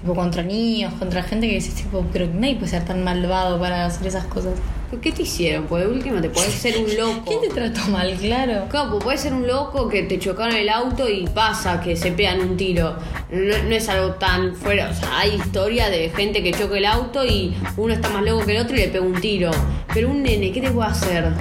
tipo 0.00 0.14
contra 0.14 0.42
niños, 0.42 0.92
contra 0.94 1.22
gente 1.22 1.48
que 1.48 1.54
decís, 1.54 1.74
tipo, 1.74 2.04
pero 2.12 2.26
nadie 2.26 2.56
puede 2.56 2.68
ser 2.68 2.84
tan 2.84 3.04
malvado 3.04 3.58
para 3.60 3.86
hacer 3.86 4.08
esas 4.08 4.24
cosas. 4.24 4.54
¿Pero 4.90 5.02
¿Qué 5.02 5.10
te 5.12 5.22
hicieron? 5.22 5.64
Pues 5.66 5.84
de 5.84 5.90
última 5.92 6.20
te 6.20 6.30
puedes 6.30 6.52
ser 6.54 6.76
un 6.78 6.96
loco. 6.96 7.24
¿Quién 7.26 7.40
te 7.40 7.48
trató 7.48 7.90
mal? 7.90 8.14
Claro. 8.14 8.66
Pues 8.70 9.02
puede 9.02 9.18
ser 9.18 9.32
un 9.32 9.46
loco 9.46 9.88
que 9.88 10.04
te 10.04 10.18
chocaron 10.18 10.54
el 10.54 10.68
auto 10.68 11.08
y 11.08 11.26
pasa 11.26 11.80
que 11.80 11.96
se 11.96 12.12
pegan 12.12 12.40
un 12.40 12.56
tiro. 12.56 12.94
No, 13.30 13.58
no 13.68 13.74
es 13.74 13.88
algo 13.88 14.14
tan 14.14 14.54
fuera. 14.54 14.90
O 14.90 14.94
sea, 14.94 15.18
hay 15.18 15.34
historia 15.34 15.88
de 15.90 16.10
gente 16.10 16.42
que 16.42 16.52
choca 16.52 16.78
el 16.78 16.86
auto 16.86 17.24
y 17.24 17.56
uno 17.76 17.94
está 17.94 18.08
más 18.10 18.22
loco 18.22 18.46
que 18.46 18.56
el 18.56 18.62
otro 18.62 18.76
y 18.76 18.80
le 18.80 18.88
pega 18.88 19.04
un 19.04 19.20
tiro. 19.20 19.50
Pero 19.92 20.08
un 20.10 20.22
nene, 20.22 20.52
¿qué 20.52 20.60
te 20.60 20.70
puede 20.70 20.88
hacer? 20.88 21.32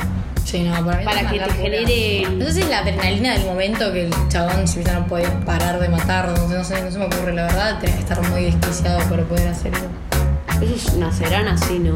Sí, 0.43 0.59
no, 0.61 0.73
para 0.85 0.97
mí 0.99 1.05
Para 1.05 1.29
que 1.31 1.39
te 1.39 1.49
genere- 1.53 2.29
No 2.37 2.45
sé 2.45 2.53
si 2.53 2.61
es 2.61 2.69
la 2.69 2.79
adrenalina 2.79 3.33
del 3.33 3.45
momento 3.45 3.91
que 3.91 4.05
el 4.05 4.13
chabón 4.29 4.67
si 4.67 4.79
no 4.79 5.05
podía 5.07 5.39
parar 5.45 5.79
de 5.79 5.89
matar, 5.89 6.29
no 6.29 6.47
sé, 6.47 6.55
no 6.55 6.63
sé, 6.63 6.81
no 6.83 6.91
se 6.91 6.99
me 6.99 7.05
ocurre, 7.05 7.33
la 7.33 7.43
verdad, 7.43 7.79
tenés 7.79 7.95
que 7.95 8.01
estar 8.01 8.29
muy 8.29 8.43
desquiciado 8.45 8.99
para 9.09 9.23
poder 9.23 9.47
hacer 9.49 9.71
eso. 9.73 10.61
Ellos 10.61 10.93
nacerán 10.95 11.47
así, 11.47 11.79
¿no? 11.79 11.95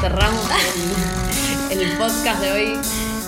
Cerramos 0.00 0.48
el, 1.70 1.80
el 1.80 1.98
podcast 1.98 2.40
de 2.40 2.52
hoy. 2.52 2.78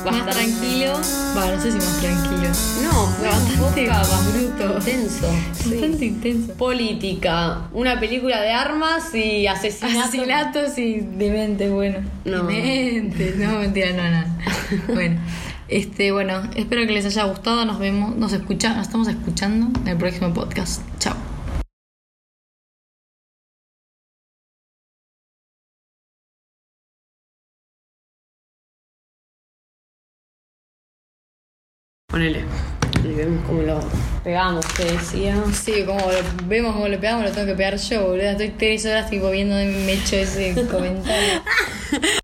Más 0.07 0.27
tranquilo. 0.27 0.95
Va, 1.37 1.55
no 1.55 1.61
sé 1.61 1.71
si 1.71 1.77
más 1.77 2.01
tranquilo. 2.01 2.49
No, 2.83 3.07
fue 3.09 3.87
Bastante 3.87 3.87
bruto. 4.33 4.79
Intenso. 4.79 5.27
Bastante 5.51 6.05
intenso. 6.07 6.55
Política. 6.55 7.69
Una 7.73 8.01
película 8.01 8.41
de 8.41 8.53
armas 8.53 9.15
y 9.15 9.47
asesinatos. 9.47 10.09
Asesinatos 10.09 10.79
y 10.79 11.01
demente, 11.01 11.69
bueno. 11.69 11.99
No. 12.25 12.45
Demente, 12.45 13.35
no, 13.37 13.59
mentira, 13.59 13.91
no, 13.91 14.03
nada. 14.03 14.39
Bueno, 14.89 15.21
este, 15.69 16.11
bueno, 16.11 16.43
espero 16.57 16.87
que 16.87 16.93
les 16.95 17.05
haya 17.05 17.25
gustado. 17.25 17.67
Nos 17.67 17.79
vemos, 17.79 18.17
nos 18.17 18.33
escucha, 18.33 18.75
nos 18.75 18.87
estamos 18.87 19.09
escuchando 19.09 19.79
en 19.83 19.89
el 19.89 19.99
próximo 19.99 20.33
podcast. 20.33 20.83
Chao. 20.99 21.32
Pegamos, 34.23 34.67
te 34.75 34.85
decía. 34.85 35.43
Sí, 35.53 35.85
como 35.85 36.01
lo 36.01 36.19
vemos 36.47 36.75
como 36.75 36.89
lo 36.89 36.99
pegamos, 36.99 37.25
lo 37.25 37.33
tengo 37.33 37.47
que 37.47 37.55
pegar 37.55 37.77
yo, 37.77 38.09
boludo. 38.09 38.31
Estoy 38.31 38.51
tres 38.51 38.87
horas 38.87 39.11
tipo 39.11 39.31
viendo 39.31 39.55
de 39.57 39.67
mecho 39.67 40.17
ese 40.17 40.55
comentario. 40.71 41.43